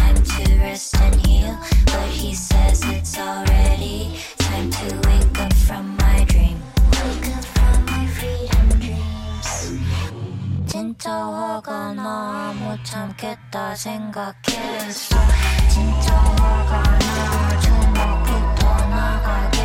[0.69, 6.23] to rest and heal, but he says it's already time to wake up from my
[6.25, 6.57] dream.
[7.03, 9.79] Wake up from my freedom dreams.
[10.67, 15.15] 진짜 화가 나 못 참겠다 생각했어
[15.69, 19.58] 진짜 화가 나 주먹부터 나가겠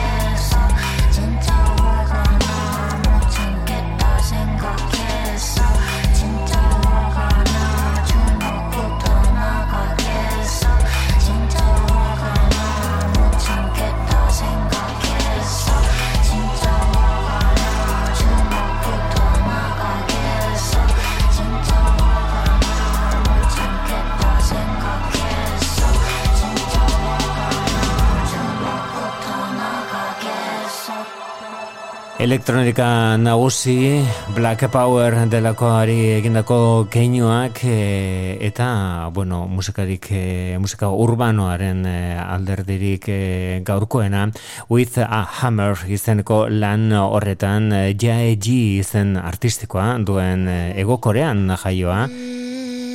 [32.18, 34.00] Elektronika nagusi,
[34.32, 43.20] Black Power delakoari egindako keinuak e, eta, bueno, musikarik, e, musika urbanoaren e, alderdirik e,
[43.68, 44.30] gaurkoena,
[44.70, 47.68] With a Hammer izeneko lan horretan,
[48.00, 52.06] Jae Ji izen artistikoa duen e, ego korean jaioa,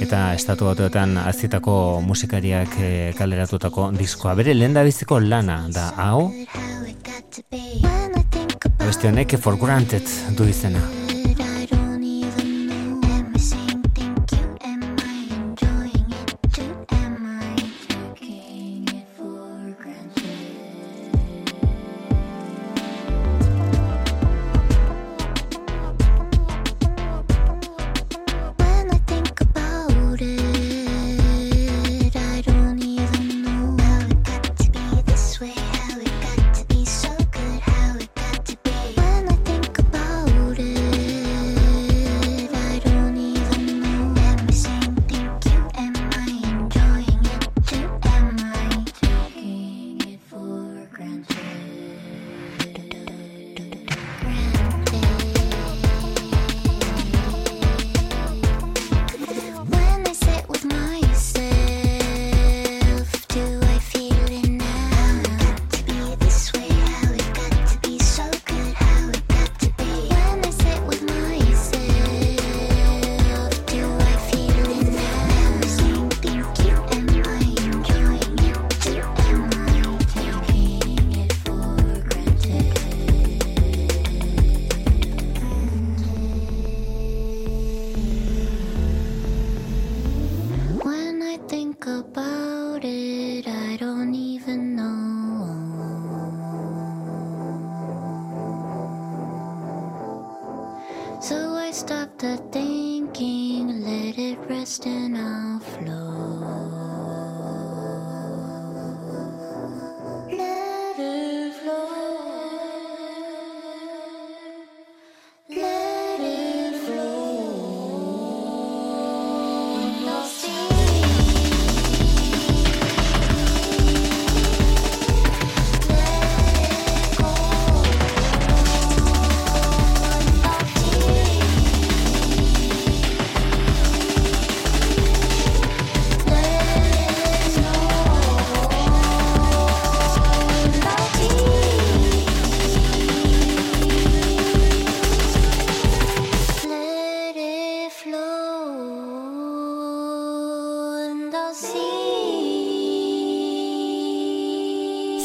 [0.01, 4.35] eta estatu batuetan azitako musikariak e, kaleratutako diskoa.
[4.41, 5.91] Bere lehen biziko lana da.
[6.01, 6.31] Hau,
[8.91, 10.03] abesti honek eh, for granted
[10.37, 11.00] du izena.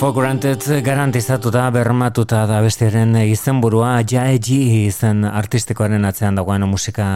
[0.06, 7.07] For granted garantizatuta bermatuta da bestiaren izenburua Jaeji izen artistikoaren atzean dagoen musika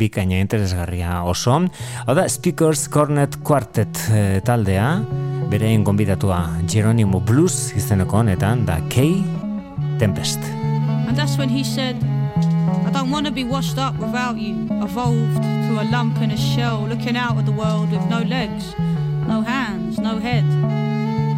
[0.00, 1.58] bikaina interesgarria oso.
[2.06, 4.86] Hau da Speakers Cornet Quartet eh, taldea,
[5.52, 9.20] berein gonbidatua Geronimo Blues izeneko honetan da Kay
[10.00, 10.40] Tempest.
[10.40, 12.00] And that's when he said,
[12.86, 16.38] I don't want to be washed up without you, evolved to a lump in a
[16.38, 18.72] shell, looking out at the world with no legs,
[19.28, 20.48] no hands, no head,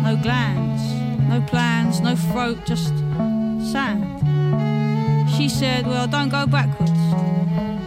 [0.02, 0.91] no glands,
[1.32, 2.92] no plans, no throat, just
[3.72, 4.04] sand.
[5.34, 6.92] She said, Well, don't go backwards.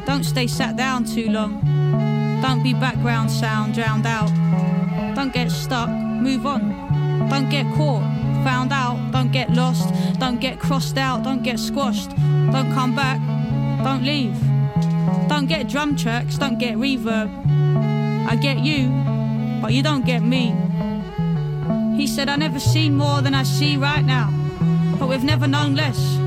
[0.08, 1.62] Don't stay sat down too long.
[2.42, 4.32] Don't be background sound drowned out.
[5.14, 7.30] Don't get stuck, move on.
[7.30, 8.02] Don't get caught,
[8.44, 9.12] found out.
[9.12, 12.10] Don't get lost, don't get crossed out, don't get squashed.
[12.52, 13.20] Don't come back,
[13.84, 14.36] don't leave.
[15.30, 17.30] Don't get drum tracks, don't get reverb.
[18.28, 18.90] I get you,
[19.62, 20.65] but you don't get me.
[21.96, 24.30] He said, I never seen more than I see right now.
[25.00, 26.18] But we've never known less.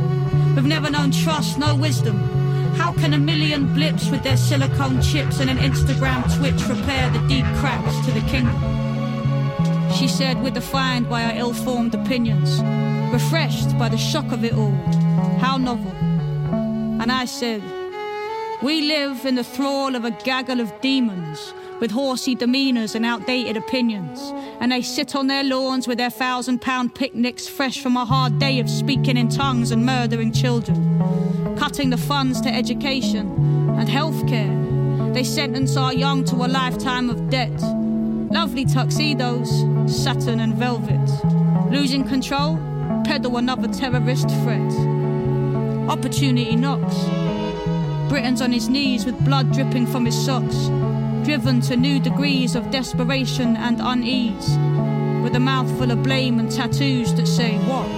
[0.57, 2.16] We've never known trust, no wisdom.
[2.74, 7.19] How can a million blips with their silicone chips and an Instagram Twitch repair the
[7.28, 8.57] deep cracks to the kingdom?
[9.93, 12.62] She said, We're defined by our ill formed opinions,
[13.12, 14.77] refreshed by the shock of it all.
[15.39, 15.93] How novel.
[17.01, 17.62] And I said,
[18.62, 23.57] We live in the thrall of a gaggle of demons with horsey demeanors and outdated
[23.57, 24.21] opinions.
[24.61, 28.39] And they sit on their lawns with their thousand pound picnics fresh from a hard
[28.39, 33.27] day of speaking in tongues and murdering children, cutting the funds to education
[33.79, 35.15] and healthcare.
[35.15, 37.61] They sentence our young to a lifetime of debt.
[38.31, 39.49] Lovely tuxedos,
[39.87, 41.09] satin and velvet.
[41.71, 42.57] Losing control,
[43.05, 44.73] peddle another terrorist threat.
[45.89, 46.97] Opportunity knocks.
[48.09, 50.69] Britain's on his knees with blood dripping from his socks,
[51.24, 54.57] driven to new degrees of desperation and unease,
[55.23, 57.89] with a mouthful of blame and tattoos that say what?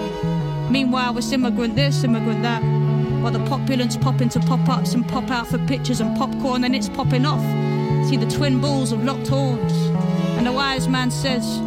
[0.70, 2.62] Meanwhile, it's immigrant this, immigrant that,
[3.22, 6.74] while the populace pop into pop ups and pop out for pictures and popcorn, and
[6.74, 7.42] it's popping off.
[8.08, 9.72] See the twin bulls of locked horns,
[10.36, 11.58] and the wise man says,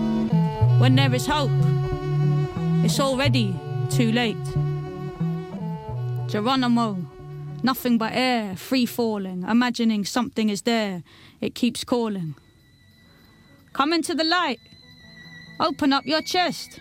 [0.80, 1.52] When there is hope,
[2.84, 3.56] it's already
[3.90, 4.38] too late.
[6.28, 6.98] Geronimo,
[7.64, 11.04] nothing but air, free falling, imagining something is there,
[11.42, 12.36] it keeps calling.
[13.74, 14.60] Come into the light,
[15.60, 16.80] open up your chest.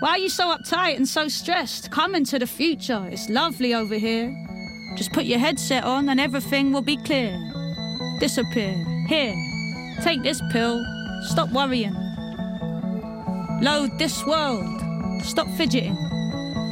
[0.00, 1.90] Why are you so uptight and so stressed?
[1.90, 4.34] Come into the future, it's lovely over here.
[4.96, 7.38] Just put your headset on and everything will be clear.
[8.20, 8.74] Disappear.
[9.08, 9.34] Here,
[10.02, 10.84] take this pill,
[11.22, 11.94] stop worrying.
[13.62, 15.96] Load this world, stop fidgeting.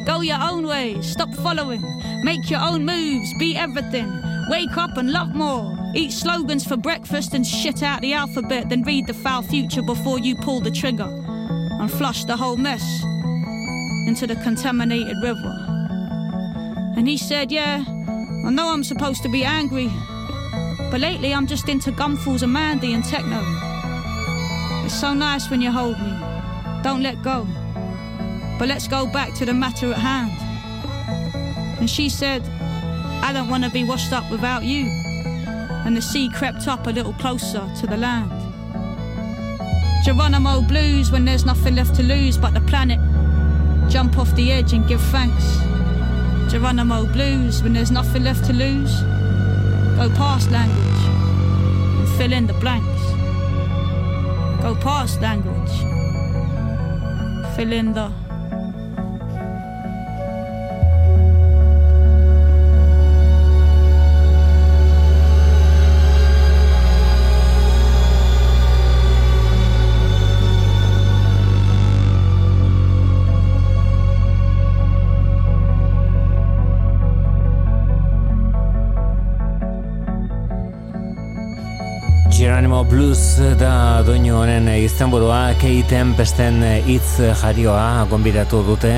[0.05, 1.83] Go your own way, stop following.
[2.23, 4.11] Make your own moves, be everything.
[4.51, 5.77] Wake up and love more.
[5.95, 10.19] Eat slogans for breakfast and shit out the alphabet, then read the foul future before
[10.19, 11.09] you pull the trigger
[11.81, 13.03] and flush the whole mess
[14.07, 15.55] into the contaminated river.
[16.97, 17.85] And he said, Yeah,
[18.47, 19.91] I know I'm supposed to be angry,
[20.91, 23.41] but lately I'm just into gumfuls of Mandy and techno.
[24.85, 26.13] It's so nice when you hold me.
[26.83, 27.47] Don't let go.
[28.59, 30.33] But let's go back to the matter at hand.
[31.81, 32.43] And she said,
[33.23, 34.87] I don't want to be washed up without you.
[35.85, 38.31] And the sea crept up a little closer to the land.
[40.05, 43.01] Geronimo blues when there's nothing left to lose but the planet.
[43.91, 45.45] Jump off the edge and give thanks.
[46.51, 49.01] Geronimo blues when there's nothing left to lose.
[49.97, 53.03] Go past language and fill in the blanks.
[54.63, 55.73] Go past language.
[57.57, 58.24] Fill in the
[82.95, 88.93] Blues da doinu honen izenburua keiten pesten hitz jarioa gonbidatu dute.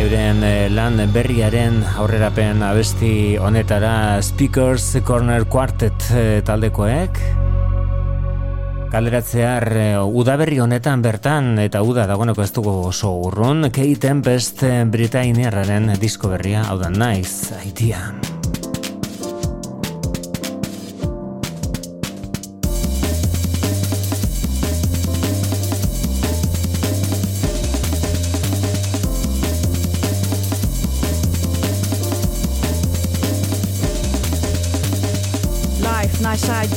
[0.00, 7.20] Euren eh, lan berriaren aurrerapen abesti honetara Speakers Corner Quartet eh, taldekoek.
[8.96, 14.64] Galderatzear eh, udaberri honetan bertan eta uda dagoeneko ez dugu oso urrun Kate Tempest
[14.96, 16.64] Britainiarraren disko berria.
[16.70, 18.37] Hau da nice idea.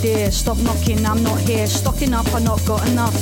[0.01, 0.31] Idea.
[0.31, 1.67] Stop knocking, I'm not here.
[1.67, 3.15] Stocking up, I not got enough.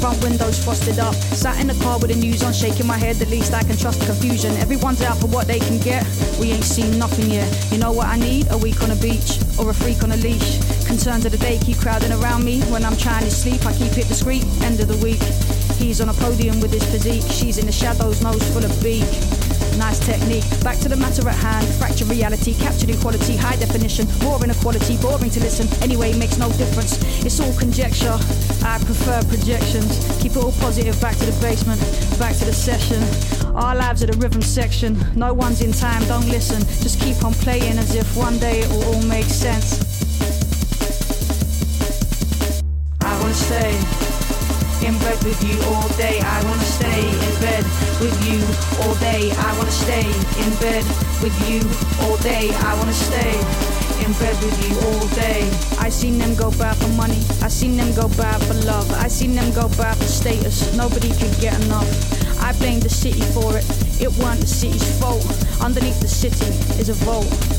[0.00, 1.14] Front windows frosted up.
[1.14, 3.16] Sat in the car with the news on, shaking my head.
[3.16, 4.52] The least I can trust the confusion.
[4.56, 6.04] Everyone's out for what they can get.
[6.38, 7.48] We ain't seen nothing yet.
[7.72, 8.48] You know what I need?
[8.50, 10.58] A week on a beach or a freak on a leash.
[10.86, 12.60] Concerns of the day keep crowding around me.
[12.72, 14.44] When I'm trying to sleep, I keep it discreet.
[14.62, 15.22] End of the week.
[15.78, 17.24] He's on a podium with his physique.
[17.30, 19.35] She's in the shadows, nose full of beak
[19.76, 20.44] nice technique.
[20.62, 25.30] Back to the matter at hand, fracture reality, captured equality, high definition, more inequality, boring
[25.30, 25.66] to listen.
[25.82, 26.98] Anyway, makes no difference.
[27.24, 28.16] It's all conjecture.
[28.64, 29.98] I prefer projections.
[30.20, 31.00] Keep it all positive.
[31.00, 31.80] Back to the basement,
[32.18, 33.02] back to the session.
[33.54, 34.96] Our lives are the rhythm section.
[35.14, 36.60] No one's in time, don't listen.
[36.82, 39.82] Just keep on playing as if one day it will all make sense.
[43.00, 44.05] I wanna stay
[44.86, 46.20] in bed with you all day.
[46.22, 47.64] I wanna stay in bed
[47.98, 48.38] with you
[48.82, 49.32] all day.
[49.32, 50.06] I wanna stay
[50.42, 50.84] in bed
[51.22, 51.60] with you
[52.06, 52.54] all day.
[52.54, 53.34] I wanna stay
[54.04, 55.42] in bed with you all day.
[55.78, 57.20] I seen them go bad for money.
[57.42, 58.88] I seen them go bad for love.
[58.92, 60.72] I seen them go bad for status.
[60.76, 61.90] Nobody could get enough.
[62.40, 63.66] I blame the city for it.
[64.00, 65.26] It weren't the city's fault.
[65.60, 66.46] Underneath the city
[66.80, 67.55] is a vault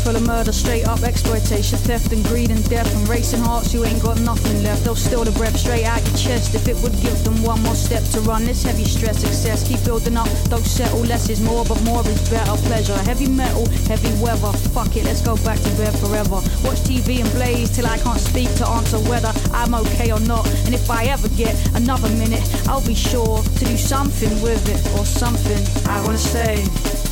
[0.00, 3.72] full of murder, straight up exploitation, theft and greed and death and racing hearts.
[3.74, 4.84] You ain't got nothing left.
[4.84, 7.74] They'll steal the breath straight out your chest if it would give them one more
[7.74, 9.24] step to run this heavy stress.
[9.24, 11.00] Excess, keep building up, don't settle.
[11.00, 12.56] Less is more, but more is better.
[12.68, 14.52] Pleasure, heavy metal, heavy weather.
[14.74, 16.40] Fuck it, let's go back to bed forever.
[16.64, 20.46] Watch TV and blaze till I can't speak to answer whether I'm okay or not.
[20.66, 24.80] And if I ever get another minute, I'll be sure to do something with it
[24.98, 25.60] or something.
[25.88, 27.09] I wanna say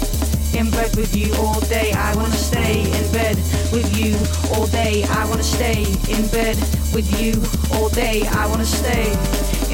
[0.54, 1.92] in bed with you all day.
[1.92, 3.36] I wanna stay in bed
[3.72, 4.16] with you
[4.54, 5.04] all day.
[5.04, 6.56] I wanna stay in bed
[6.92, 7.34] with you
[7.76, 8.26] all day.
[8.26, 9.10] I wanna stay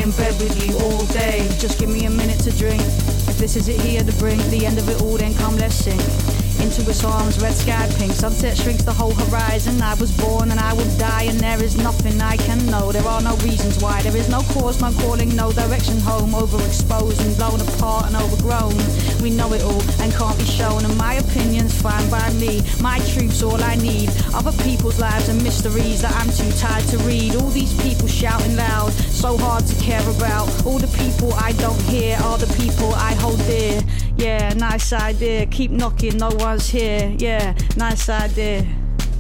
[0.03, 1.47] in bed with you all day.
[1.59, 2.83] Just give me a minute to drink.
[3.31, 5.77] If this is it here to bring the end of it all, then come let's
[5.77, 8.13] sing into its arms, red sky pink.
[8.13, 9.81] Sunset shrinks the whole horizon.
[9.81, 12.93] I was born and I will die, and there is nothing I can know.
[12.93, 14.03] There are no reasons why.
[14.03, 16.33] There is no cause, no calling, no direction home.
[16.33, 18.75] Overexposed and blown apart and overgrown.
[19.23, 20.85] We know it all and can't be shown.
[20.85, 22.63] And my opinion's fine by me.
[22.81, 24.11] My truth's all I need.
[24.35, 27.37] Other people's lives and mysteries that I'm too tired to read.
[27.37, 30.49] All these people shouting loud, so hard to care about.
[30.67, 33.81] All the people I don't hear are the people I hold dear.
[34.25, 35.45] Yeah, nice idea.
[35.45, 37.15] Keep knocking, no one's here.
[37.19, 38.65] Yeah, nice idea.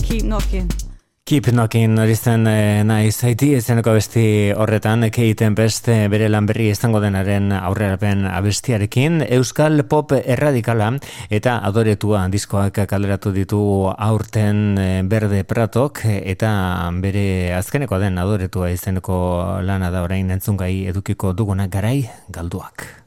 [0.02, 0.70] Keep knocking.
[1.24, 6.70] Keep Knocking hori zen e, nahi zaiti ezeneko abesti horretan keiten beste bere lan berri
[6.72, 10.90] izango denaren aurrerapen abestiarekin Euskal Pop erradikala
[11.28, 13.60] eta adoretua diskoak kaleratu ditu
[13.92, 16.50] aurten eh, berde pratok eta
[17.00, 19.16] bere azkeneko den adoretua izeneko
[19.64, 23.03] lana da orain entzungai edukiko duguna garai galduak.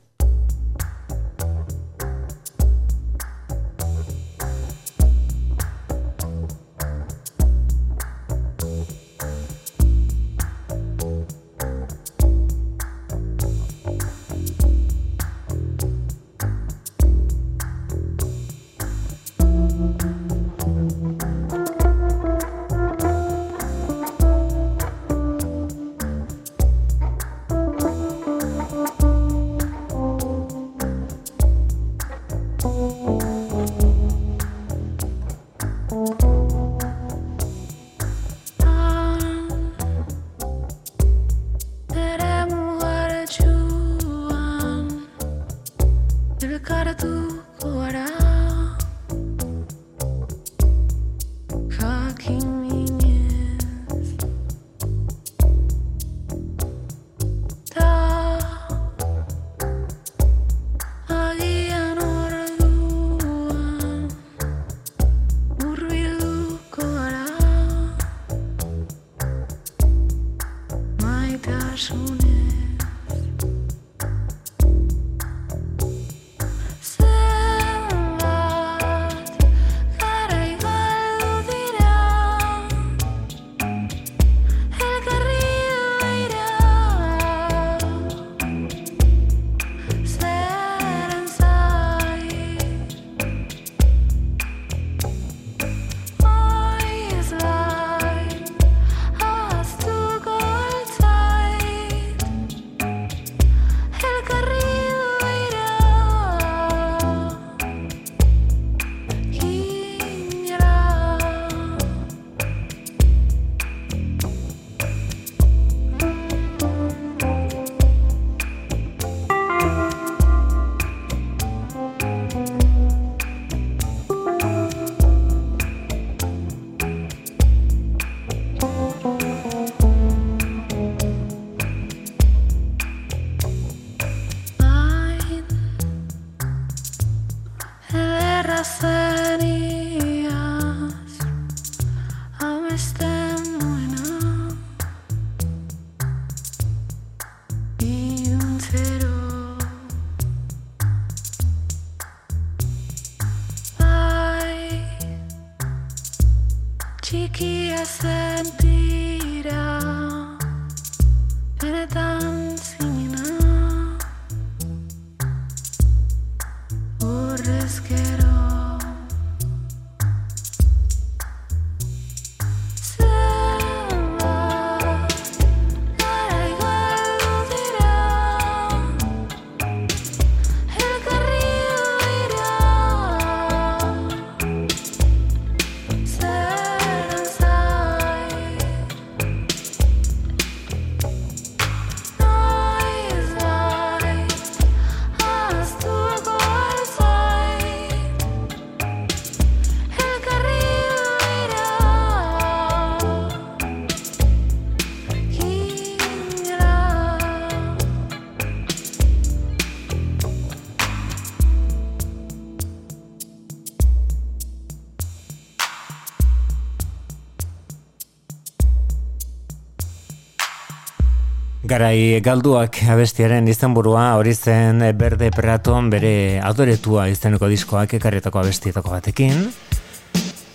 [221.78, 229.44] Garai galduak abestiaren izenburua hori zen Berde Praton bere adoretua izeneko diskoak ekarretako abestietako batekin.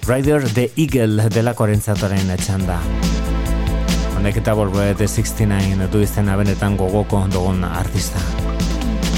[0.08, 2.80] Rider the Eagle delako rentzatoren txanda.
[4.16, 8.18] Honek eta Volvo The 69 du izena benetan gogoko dugun artista.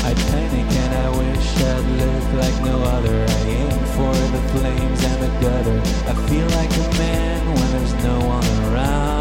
[0.04, 5.08] I panic and I wish I'd live like no other I aim for the flames
[5.08, 5.80] and the gutter
[6.12, 9.13] I feel like a man when there's no one around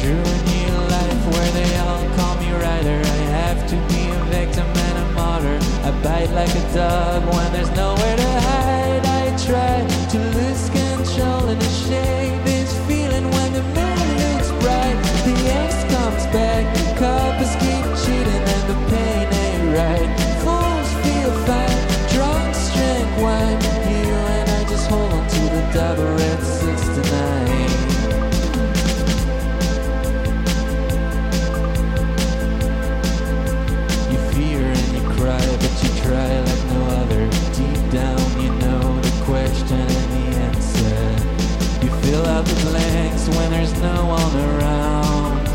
[0.00, 3.00] Drew a new life where they all call me rider.
[3.04, 5.58] I have to be a victim and a martyr.
[5.84, 9.04] I bite like a dog when there's nowhere to hide.
[9.04, 14.96] I try to lose control and to shake this feeling when the moon looks bright.
[15.28, 16.64] The angst comes back,
[16.96, 20.08] coppers keep cheating, and the pain ain't right.
[20.40, 23.60] Fools feel fine, drunks drink wine.
[23.84, 26.79] You and I just hold on to the double red 69.
[36.20, 37.22] Try like no other.
[37.56, 41.84] Deep down, you know the question and the answer.
[41.84, 45.48] You fill out the blanks when there's no one around.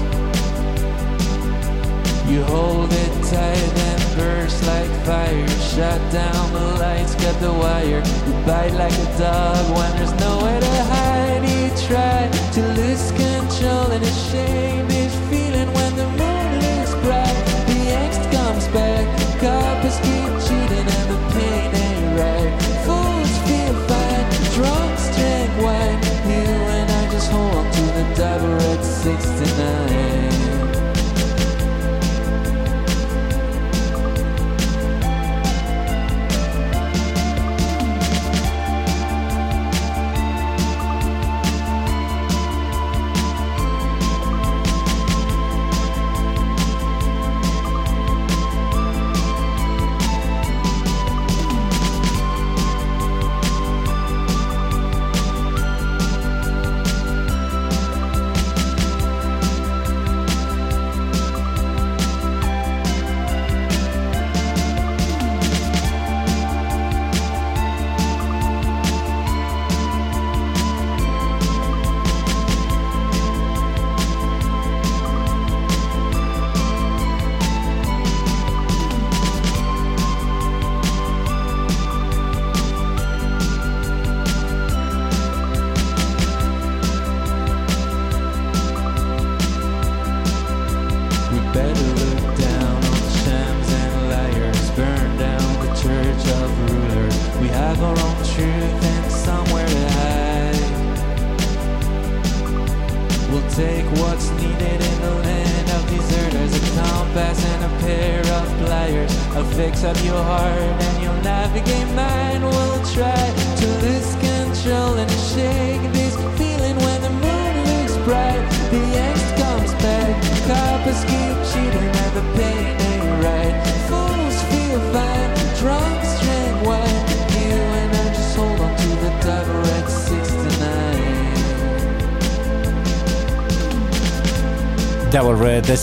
[2.30, 5.48] You hold it tight and burst like fire.
[5.74, 8.02] Shut down the lights, cut the wire.
[8.26, 11.44] You bite like a dog when there's nowhere to hide.
[11.54, 15.16] You try to lose control and it's shame this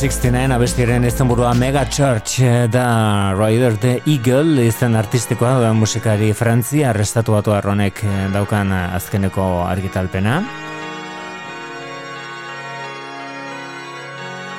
[0.03, 6.33] 69 abestiren izan burua Mega Church eh, da Rider the Eagle izan artistikoa da musikari
[6.35, 10.41] Frantzia arrestatu batu arronek eh, daukan azkeneko argitalpena.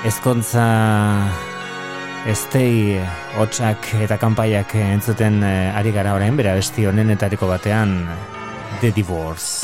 [0.07, 0.70] Ezkontza
[2.32, 3.02] Estei
[3.36, 7.98] hotxak eta kanpaiak entzuten eh, ari gara orain bera besti honenetariko batean
[8.80, 9.62] The Divorce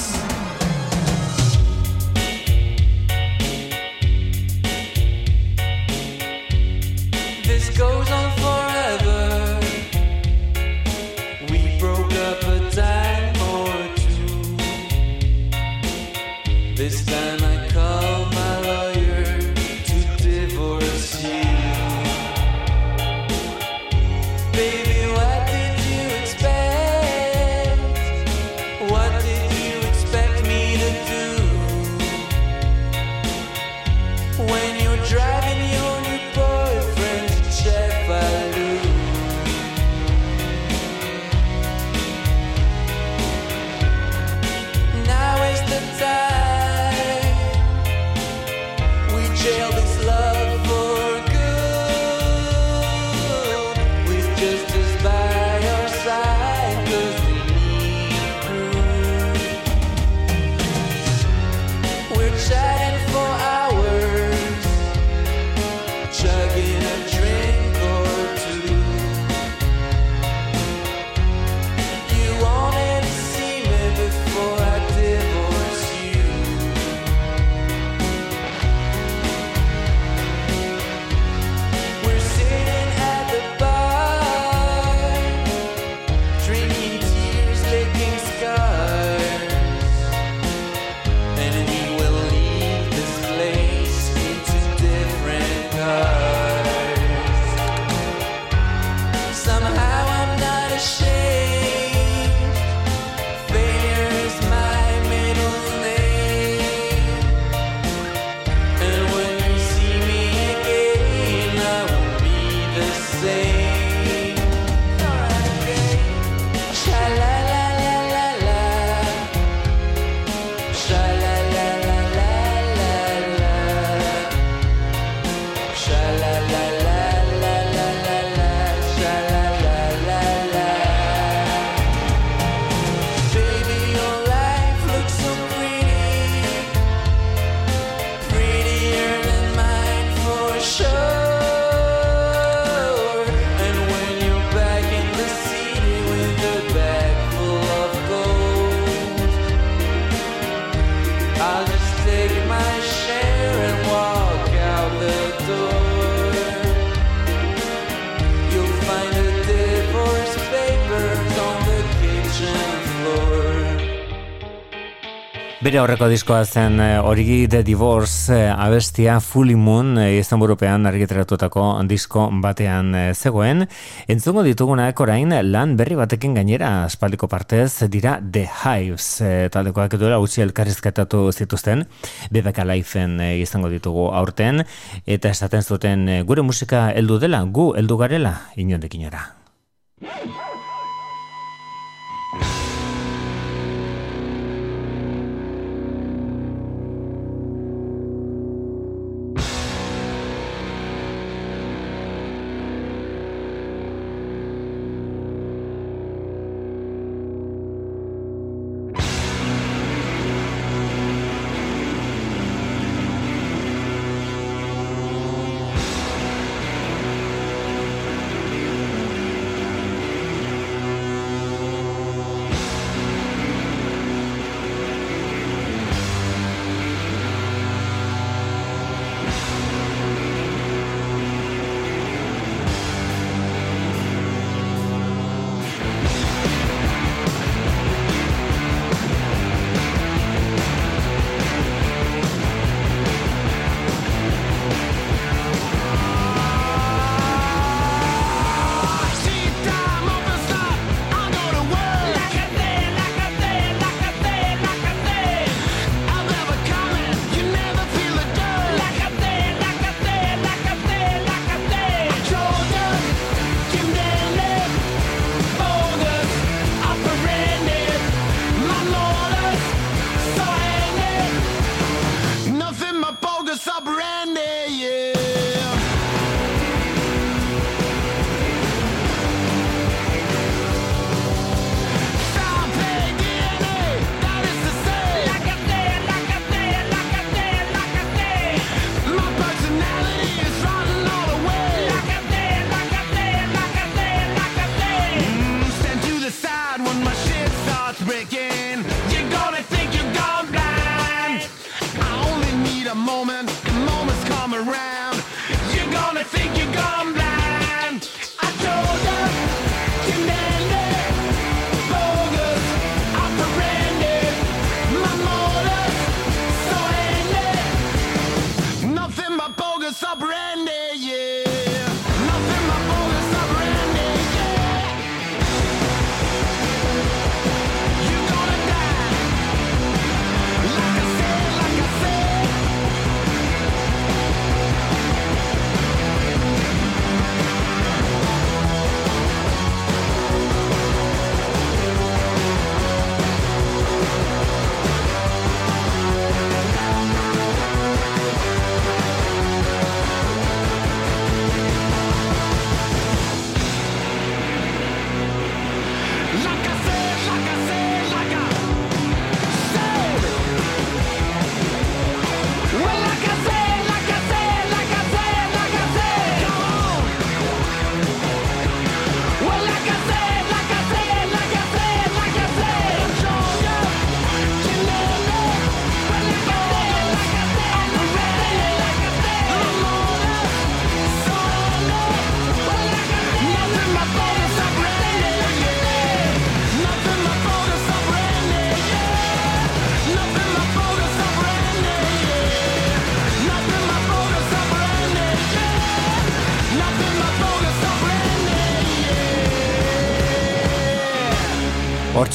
[165.69, 170.89] Bere horreko diskoa zen eh, Origi The Divorce eh, abestia Fully Moon e, izan burupean
[170.89, 173.67] argiteratutako disko batean zegoen.
[174.09, 180.17] Entzungo ditugunak orain lan berri batekin gainera aspaldiko partez dira The Hives e, taldekoak edura
[180.17, 181.85] utzi elkarrizketatu zituzten
[182.33, 184.65] BBK Lifeen izango ditugu aurten
[185.05, 189.27] eta esaten zuten gure musika heldu dela gu heldu garela inondekinora.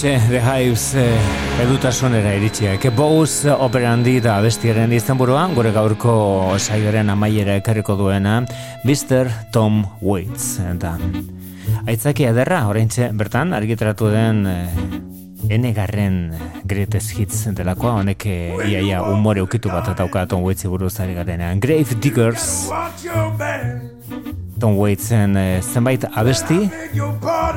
[0.05, 2.75] Hortxe, The Hives eh, edutasunera iritsia.
[2.77, 6.13] Ke bouz operandi da bestiaren izenburuan, gure gaurko
[6.61, 8.43] saioaren amaiera ekarriko duena,
[8.85, 9.31] Mr.
[9.55, 10.59] Tom Waits.
[10.61, 10.99] Eta,
[11.89, 16.35] aitzaki ederra, oraintxe bertan, argitaratu den eh, enegarren
[16.69, 21.65] greatest hits delakoa, honek eh, iaia umore ukitu bat atauka Tom Waitsi buruz ari garenean.
[21.65, 22.69] Grave Diggers,
[24.61, 26.61] Tom Waitsen eh, zenbait abesti,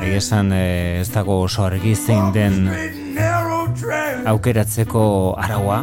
[0.08, 2.68] egesan eh, ez dago oso argi zein den
[4.28, 5.02] aukeratzeko
[5.40, 5.82] araua,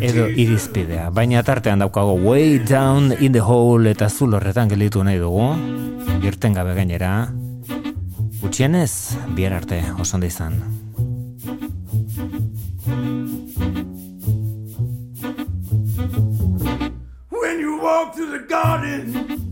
[0.00, 1.08] edo irizpidea.
[1.14, 5.48] Baina tartean daukago way down in the hole eta zul horretan gelitu nahi dugu,
[6.24, 7.28] irten gabe gainera,
[8.42, 8.92] gutxienez,
[9.36, 10.60] bihar arte, oso ondo izan.
[17.30, 19.51] When you walk through the garden,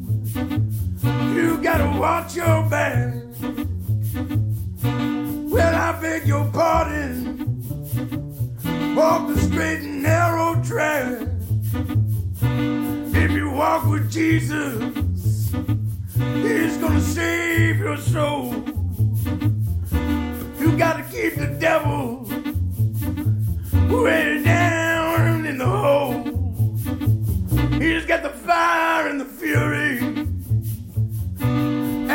[1.73, 3.15] gotta watch your back.
[5.53, 7.15] Well, I beg your pardon.
[8.97, 11.29] Walk the straight and narrow track.
[13.23, 14.83] If you walk with Jesus,
[16.45, 18.53] He's gonna save your soul.
[20.59, 22.27] You gotta keep the devil
[24.03, 26.25] way down in the hole.
[27.81, 29.90] He's got the fire and the fury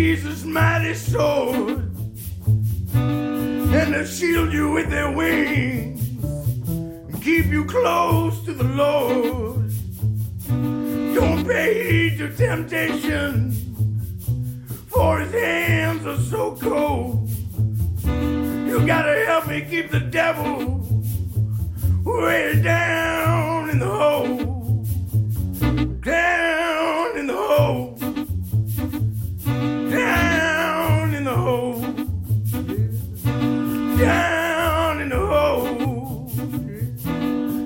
[0.00, 1.94] Jesus' mighty sword,
[2.94, 9.70] and they shield you with their wings and keep you close to the Lord.
[11.14, 13.52] Don't pay heed to temptation,
[14.88, 17.28] for his hands are so cold.
[18.02, 20.80] You gotta help me keep the devil
[22.04, 24.50] way down in the hole
[26.02, 27.89] down in the hole,
[29.90, 31.80] down in the hole,
[33.98, 36.30] down in the hole,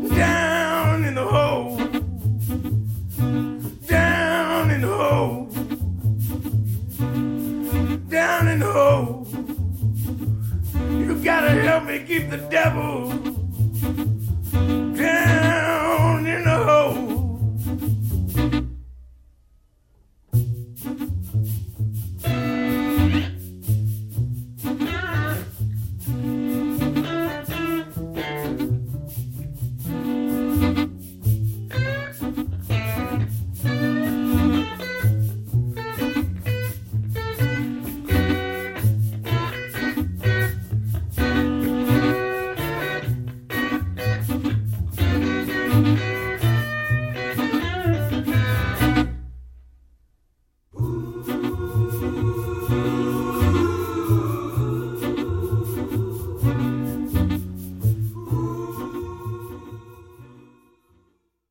[0.09, 1.77] down in the hole,
[3.87, 5.47] down in the hole,
[8.09, 9.27] down in the hole.
[10.91, 13.24] You gotta help me keep the devil